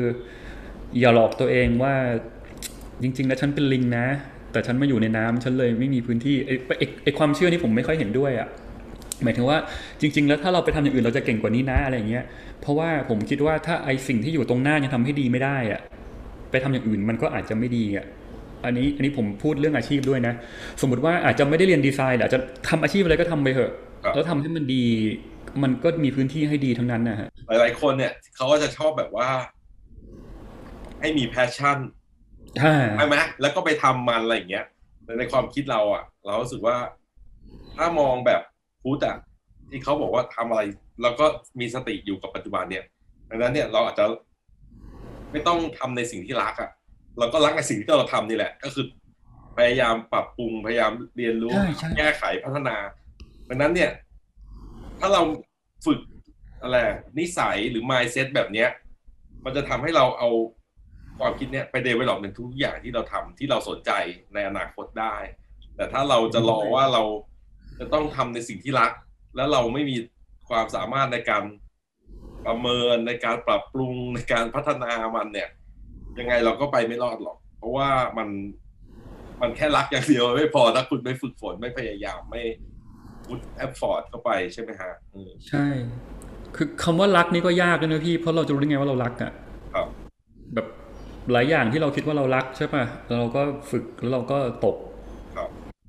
[0.99, 1.95] อย่าหลอกตัวเองว่า
[3.03, 4.07] จริง ๆ แล้วฉันเป็นลิงนะ
[4.57, 8.49] แต่ฉันมาอยู่ในน้ำฉันเลยไม่มีพื้นที่ไอ้ไอ้ไอ้ความเชื่อนี่ผมไม่ค่อยเห็นด้วยอะ
[9.25, 9.59] หมายถึงว่า
[10.01, 12.25] จริง ๆ แล้วถ้าเราไปทำอย่างอื่นเราจะเก่งกว่านี้นะอะไรอย่างเงี้ย
[12.61, 15.81] เพราะว่าผมคิดว่าถ้าไอ้สิ่งที่อยู่ตรงหน้ายังทำให้ดีไม่ได้อะ
[16.51, 18.05] ไปทำอย่างอื่นมันก็อาจจะไม่ดีอะ
[18.65, 20.35] อันนี้อันนี้ผมพูดเรื่องอาชีพด้วยนะ
[20.81, 23.73] สมมติว่าอาจจะไม่ได้เรียนดีไซน์แต่อาจจะทำอาชีพอะไรก็ทำไปเถอะ
[24.05, 24.85] ครับแล้วทำให้มันดี
[25.63, 29.29] มันก็มีพื้นที่ให้ดีทั้งนั้นนะฮะหลายๆคนเนี่ยเขาก็จะชอบแบบว่า
[31.01, 31.96] ให้มี passion ถ้า
[32.97, 34.65] ใช่ไหมแล้วก็ไปทำมันอะไรอย่างเงี้ย
[35.05, 36.77] แต่ในความคิดเราอะ เรารู้สึกว่า
[37.77, 38.43] ถ้ามองแบบ
[38.83, 39.17] พุทธอะ
[39.71, 40.63] ที่เขาบอกว่าทำอะไร
[41.03, 41.27] แล้วก็
[41.61, 42.85] มีสติอยู่กับปัจจุบันเนี่ย
[43.31, 44.05] ดังนั้นเนี่ยเราอาจจะ
[45.33, 46.71] ไม่ต้องทำในสิ่งที่รักอะ
[47.19, 48.85] เราก็รักในสิ่งที่เราทำนี่แหละ ก็คือ
[49.57, 52.77] พยายามปรับปรุงพยายามเรียนรู้ใช่ใช่แก้ไขพัฒนา
[53.49, 53.91] ดังนั้นเนี่ย
[54.99, 55.23] ถ้าเรา
[55.87, 56.01] ฝึก
[56.63, 56.77] อะไร
[57.19, 58.69] นิสัยหรือ mindset แบบเนี้ย
[59.45, 60.31] มันจะทำให้เราเอา
[61.19, 63.91] ความคิดเนี้ยไปเดเวล็อปในทุกอย่างที่เราทำที่เราสนใจ
[64.35, 65.17] ในอนาคตได้
[65.77, 67.03] แต่ถ้าเราจะรอว่าเรา
[67.79, 68.93] จะต้องทำในสิ่งที่รัก
[69.37, 69.97] แล้วเราไม่มี
[70.49, 71.43] ความสามารถในการ
[72.47, 75.49] ประเมินในการปรับปรุงในการพัฒนามันเนี่ย
[76.19, 78.29] ยังไงเราก็ไปไม่รอดหรอก เพราะว่ามัน
[79.41, 82.43] มันแค่รักอย่างเดียวไม่พอถ้าคุณไม่ฝึกฝนไม่พยายามไม่
[83.25, 85.67] พุทแอฟฟอร์ดเข้าไปใช่ไหมฮะอืมใช่
[86.57, 89.33] คือคำว่ารักนี่ก็ยากเลยนะพี่ เพราะเราจะรู้ได้ไงว่าเรารักอะ
[89.75, 89.87] ครับ
[90.55, 90.67] แบบ
[91.33, 94.77] หลายอย่างที่เราคิดว่าเรารักใช่ป่ะแล้วเราก็ฝึกแล้วเราก็ตก
[95.37, 95.49] ครับ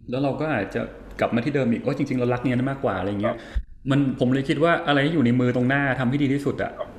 [0.10, 0.82] แล้วเราก็อาจจะ
[1.20, 3.38] กลับมาที่เดิมอีกว่าจริงๆเรารักเนี่ยมากกว่าอะไรเงี้ครัยบ
[3.92, 6.90] มันผมเลยคิดว่าอะไรที่อยู่ในมือตรงหน้าทำให้ดีที่สุดอะครับ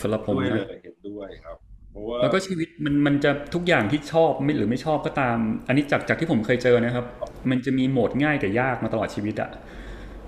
[0.00, 1.56] สำหรับผมด้วยเลนะยเห็นด้วยครับ
[1.92, 7.04] เพราะว่าแล้วก็ชีวิตมันมันจะทุกอย่างที่ชอบไม่หรือไม่ชอบก็ตาม อันนี้จากจากที่ผมเคยเจอนะครับ
[7.50, 9.50] มันจะมีโหมดง่ายกับยากมาตลอดชีวิตอะ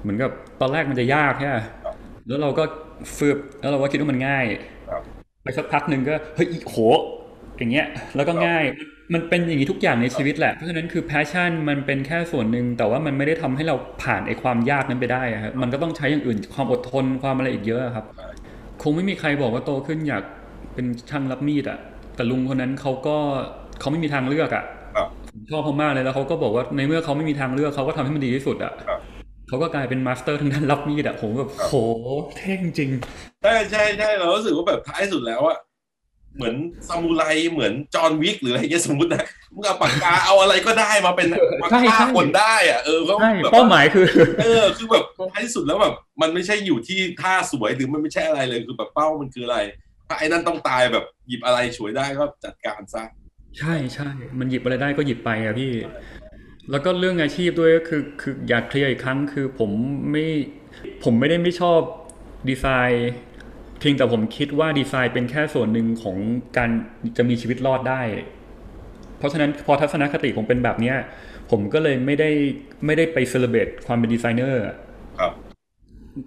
[0.02, 1.52] เหมือนกับตอนแรกมันจะยากแค่
[2.26, 2.64] แล้วเราก็
[3.16, 4.77] ฟืบแล้วเราก็คิดว่ามันง่ายครับไป
[5.56, 6.76] สักพักหนึ่งก็เฮ้ยโห
[7.58, 8.64] อย่างเงี้ยแล้วก็ง่าย
[9.14, 18.28] มันเป็นอย่างนี้ทุกอย่างในชีวิตแหละเพราะฉะนั้นคือ passion มันเป็นแค่ส่วนหนึ่งแต่ว่ามันไม่ได้ทำให้เราผ่านไอ้ความยากนั้นไปได้อะครับมันก็ต้องใช้อย่างอื่นความอดทนความอะไรอีกเยอะครับใช่
[18.82, 20.22] คงไม่มีใครบอกว่าโตขึ้นอยาก
[20.74, 21.78] เป็นช่างลับมีดอะ
[22.16, 23.16] แต่ลุงคนนั้นเขาก็
[23.80, 29.00] เขาไม่มีทางเลือกอะครับผมชอบเขามากเลยแล้วเขาก็บอกว่าในเมื่อเขาไม่มีทางเลือกเขาก็ทำให้มันดีที่สุดอะครับ
[29.48, 31.74] เขาก็กลายเป็น master ทางด้านลับมีดอะผมแบบครับโห
[32.37, 32.90] เท่จริง
[33.42, 35.58] ใช่ใช่ใช่เรารู้สึกว่าแบบท้ายสุดแล้วอะ
[36.37, 36.54] เหมือน
[36.88, 41.28] ซามูไรเหมือน John Wick หรืออะไรเงี้ยสมมตินะมึงเอาปากกาเอาอะไรก็ได้มาเป็น
[41.62, 44.06] มาใช่ใช่ฆ่าคนได้อะเออก็ใช่แบบเป้าว่าหมายคือ
[44.40, 49.58] เออคือแบบท้ายสุดแล้วแบบมันไม่ใช่อยู่ที่ท่าสวยหรือมันไม่ใช่อะไรเลยคือแบบเป้ามันคืออะไร
[50.08, 53.04] ถ้าไอ้นั่นต้องตายแบบหยิบอะไรฉวยได้ก็จัดการซะ
[53.58, 54.08] ใช่ใช่
[54.38, 55.72] มันหยิบอะไรได้ก็หยิบไปอะพี่
[56.70, 59.70] แล้วก็เรื่องอาชีพด้วยก็คือคืออยากเคลียร์อีกครั้งคือผม
[60.11, 60.26] ไม่
[61.04, 61.81] ผมไม่ได้ไม่ชอบ
[62.48, 63.11] ดีไซน์
[63.81, 66.16] เพียงแต่ผมคิดว่าดีไซน์เป็นแค่ส่วนหนึ่งของ
[66.57, 66.70] การ
[67.16, 68.02] จะมีชีวิตรอดได้
[69.18, 70.96] เพราะฉะนั้นพอทัศนคติผมเป็นแบบเนี้ย
[71.50, 72.31] ผมก็เลยไม่ได้
[72.87, 74.62] ไม่ได้ไป celebrate ความเป็นดีไซเนอร์
[75.18, 75.33] ครับ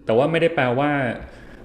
[0.06, 0.91] แต่ว่าไม่ได้แปลว่า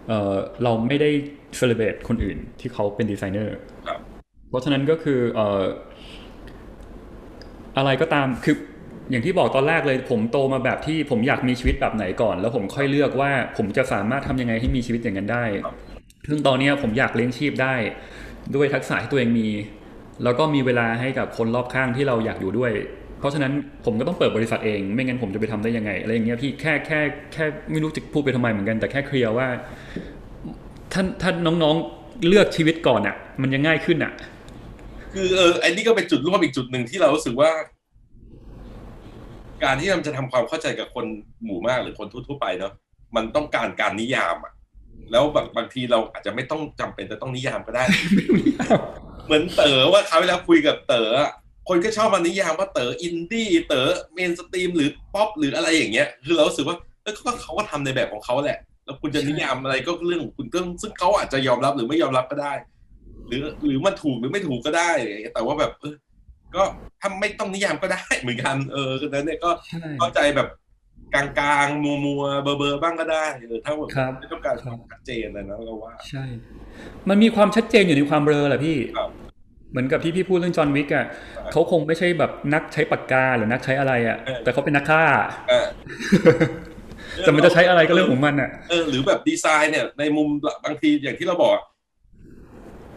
[0.08, 1.10] เออเราไม่ได้
[1.56, 4.00] celebrate คนอื่นที่เขาเป็นดีไซเนอร์ครับ
[4.48, 8.56] เพราะฉะนั้นก็คือเอะไรก็ตามคือ
[9.10, 15.44] อย่างที่บอกตอนแรกเลย ผมโตมาแบบที่ผมอยากมีชีวิตแบบไหนก่อน แล้วผมค่อยเลือกว่าผมจะสามารถทำยังไงให้มีชีวิตอย่างนั้นได้
[16.28, 17.74] ซึ่งตอนนี้ผมอยากเลี้ยงชีพได้
[18.54, 19.48] ด้วยทักษะที่ตัวเองมี
[20.24, 22.72] แล้วก็มีเวลาให้กับคนรอบข้างที่เราอยากอยู่ด้วย
[23.18, 23.52] เพราะฉะนั้น
[23.84, 27.00] ผมก็ต้องเปิดบริษัทเอง ไม่งั้นผมจะไปทำได้ยังไงอะไรอย่างเงี้ยพี่แค่แค่
[27.32, 29.48] แค่ไม่รู้จะพูดไปทำไมเหมือนกันแต่แค่เคลียร์ว่า
[30.92, 34.12] ท่านท่านน้องๆเลือกชีวิตก่อนอะ มันยังง่ายขึ้นอะ
[35.16, 37.50] คือเออไอ้นี่ก็เป็นจุดร่วมอีกจุดหนึ่งที่เรารู้สึกว่า
[39.64, 41.06] การที่เราจะทำความเข้าใจกับคน
[41.44, 42.72] หมู่มากหรือคนทั่วๆไปเนาะ
[43.16, 44.52] มันต้องการการนิยามอะ
[45.10, 47.84] แล้วแบบบางทีเราอาจจะไม่ต้องจำเป็นจะต้องนิยามก็ได้
[49.26, 51.30] เหมือนเต๋อว่าคราวที่แล้วคุยกับเต๋ออะ
[51.68, 62.52] คนก็ชอบมานิยามว่าเต๋ออินดี้เต๋อ mainstream หรือป๊อปหรืออะไรอย่างเงี้ย คือเรารู้สึกว่าเออก็เขาก็ทำในแบบของเขาแหละ แล้วคุณจะนิยามอะไรก็เรื่องของคุณก็ซึ่งเขาอาจจะยอมรับหรือไม่ยอมรับก็ได้
[63.28, 65.94] หรือหรือมันถูกหรือไม่ถูกก็ได้อะไรอย่างเงี้ยแต่ว่าแบบเออ
[66.54, 66.62] ก็
[67.00, 70.48] ถ้าไม่ต้องนิยามก็ได้เหมือนกันเออคือนั้นเนี่ยก็ใช่เข้าใจแบบ
[71.14, 76.24] กลางๆ มัวมัวๆเบอร์เบอร์ๆบ้างก็ได้เออถ้าแบบครับไม่ต้องการครับชัดเจนเลยนะเราว่า ใช่
[77.08, 79.10] มันมีความชัดเจนอยู่ในความเบลอแหละพี่ครับ
[79.70, 81.06] เหมือนกับที่พี่พูดเรื่อง John Wick อะ
[81.52, 85.04] เขาคงไม่ใช่แบบนักใช้ปากกาหรือนักใช้อะไรอะเออแต่เขาเป็นนักฆ่า
[85.48, 85.66] เออ
[87.20, 90.28] แต่มันจะใช้อะไรก็เรื่องของมันอะเออหรือแบบดีไซน์เนี่ยในมุม
[90.64, 91.58] บางทีอย่างที่เราบอก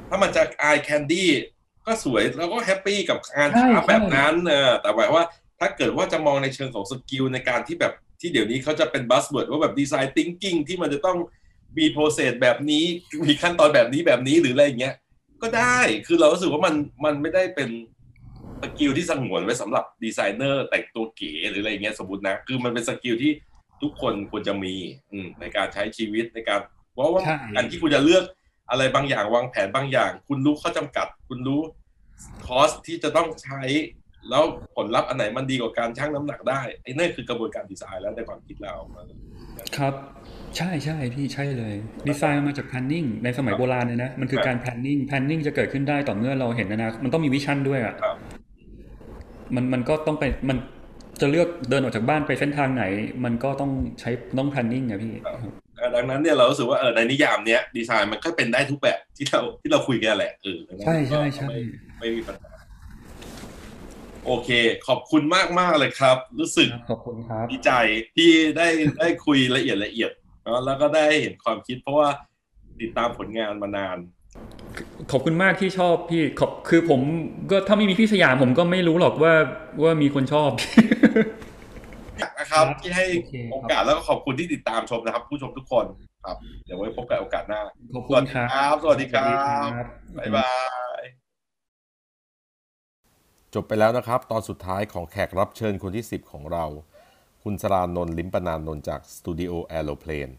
[0.10, 1.30] ถ้ามันจะ eye candy
[1.86, 5.24] ก็สวยแล้วก็ happy กับงานใช่ช้าใช่แบบนั้นเออแต่แบบว่า
[5.60, 11.18] ถ้าเกิดว่าจะมองในเชิงของ skill ในการที่แบบที่เดี๋ยวนี้เขาจะเป็น buzzword ว่าแบบดีไซน์ thinking ที่มันจะต้อง
[11.78, 12.84] มี process แบบนี้
[13.28, 14.95] มีขั้นตอนแบบนี้แบบนี้หรืออะไรอย่างเงี้ย
[15.41, 17.70] ก็ได้คือเรารู้สึกว่ามันมันไม่ได้เป็น
[18.62, 23.32] skill ที่สงวนไว้สำหรับดีไซเนอร์แต่งตัวเก๋หรืออะไรอย่างเงี้ยสมมตินะ คือมันเป็น skill ที่
[23.82, 24.74] ทุกคนควรจะมี
[25.12, 26.60] อืมในการใช้ชีวิตในการ
[26.93, 28.24] เพราะว่าใช่การที่คุณจะเลือก
[28.72, 31.61] อะไรบางอย่างวางแผนบางอย่าง คุณรู้ข้อจำกัด คุณรู้
[32.45, 33.61] cost ที่จะต้องใช้
[34.30, 34.43] แล้ว
[34.76, 38.74] ผลลัพธ์อันไหนมันดีกว่าการชั่งน้ำหนักได้ไอ้นั่นคือกระบวนการดีไซน์แล้วในความคิดเรา
[39.78, 39.93] ครับ
[40.57, 41.76] ใช่ใช่พี่ใช่เลย
[42.07, 48.15] ดีไซน์มันมาจาก planning ในสมัยโบราณเลยนะมันคือการ planning planning จะเกิดขึ้นได้ต่อเมื่อเราเห็นอนาคตมันต้องมีวิชั่นด้วยอะครับ
[49.55, 50.57] มันมันก็ต้องไปมัน
[51.22, 52.86] จะเลือกเดินออกจากบ้านไปเส้นทางไหน
[53.24, 55.51] มันก็ต้องใช้ต้อง planning อะพี่เออ
[55.95, 61.59] ดังนั้นเนี่ยเรารู้สึกว่าเออในนิยามเนี้ยดีไซน์มันก็เป็นได้ทุกแบบที่เราที่เราคุยกันแหละเออดังนั้นใช่ใช่ก็ใช่ไม่
[61.99, 62.51] ไม่มีปัญหา
[64.25, 64.49] โอเค
[64.88, 67.71] ขอบคุณมากมากๆเลยครับ รู้สึกขอบคุณครับดีใจ
[68.15, 68.67] ที่ได้
[68.99, 70.11] ได้คุยละเอียดละเอียด
[70.43, 72.09] เนอะแล้วก็ได้เห็นความคิด เพราะว่า
[72.82, 73.97] ติดตามผลงานมานาน
[75.11, 77.01] ขอบคุณมากที่ชอบพี่ขอบคือผม
[77.51, 79.34] ก็ถ้าไม่มีพี่สยามผมก็ไม่รู้หรอกว่า
[79.84, 80.51] ว่ามีคนชอบ
[82.39, 85.86] นะครับครับ ที่ให้โอเคครับโอกาสแล้วก็ขอบคุณที่ติดตามชมนะครับ ผู้ชมทุกคน
[86.26, 87.59] ครับ เดี๋ยวไว้พบกันโอกาสหน้า
[87.95, 89.86] ขอบคุณครับสวัสดีครับ สวัสดีครับ
[90.17, 90.51] บ๊ายบา
[90.99, 91.01] ย
[93.53, 96.65] จบไปแล้วนะครับ ตอนสุดท้ายของแขกรับเชิญคนที่ 10 ของเรา
[97.43, 100.30] คุณสรานนท์ลิมปนานนท์จากสตูดิโอแอโรเพลน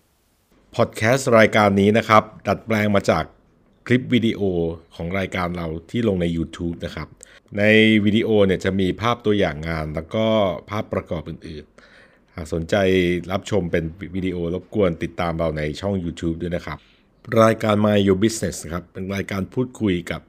[0.76, 3.24] พอดแคสต์รายการนี้นะครับ ดัดแปลงมาจาก
[3.86, 4.40] คลิปวิดีโอ
[4.94, 7.08] ของรายการเราที่ลงใน YouTube นะครับ
[7.58, 7.62] ใน
[8.04, 10.26] วิดีโอเนี่ยจะมีภาพตัวอย่างงาน แล้วก็
[10.70, 12.74] ภาพประกอบอื่นๆ หากสนใจ
[13.32, 13.84] รับชมเป็น
[14.14, 16.78] วิดีโอรบกวนติดตามเราในช่อง YouTube ด้วยนะครับ
[17.42, 20.22] รายการ My Your Business นะครับเป็นรายการพูดคุยกับ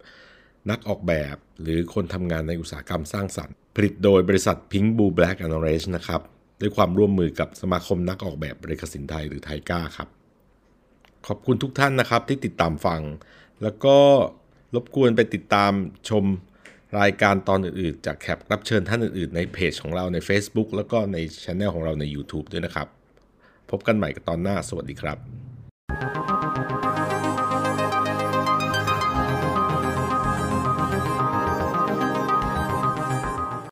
[0.70, 6.22] นักออกแบบ หรือคนทำงานในอุตสาหกรรมสร้างสรรค์ ผลิตโดยบริษัท Pink Blue Black and Orange นะครับ
[6.62, 10.08] ด้วยความร่วมมือกับสมาคมนักออกแบบบริกสินไทยหรือไทก้าครับ
[11.28, 13.02] ขอบคุณทุกท่านนะครับที่ติดตามฟัง
[13.62, 13.98] แล้วก็
[14.76, 15.72] รบกวนไปติดตาม
[16.10, 16.26] ชม
[17.00, 22.88] รายการตอนอื่นๆ จากแขกรับเชิญท่านอื่นๆ ในเพจของเราใน Facebook แล้วก็ในช anel ของเราใน YouTube ด้วยนะครับ
[23.72, 25.18] พบกันใหม่กับตอนหน้า สวัสดีครับ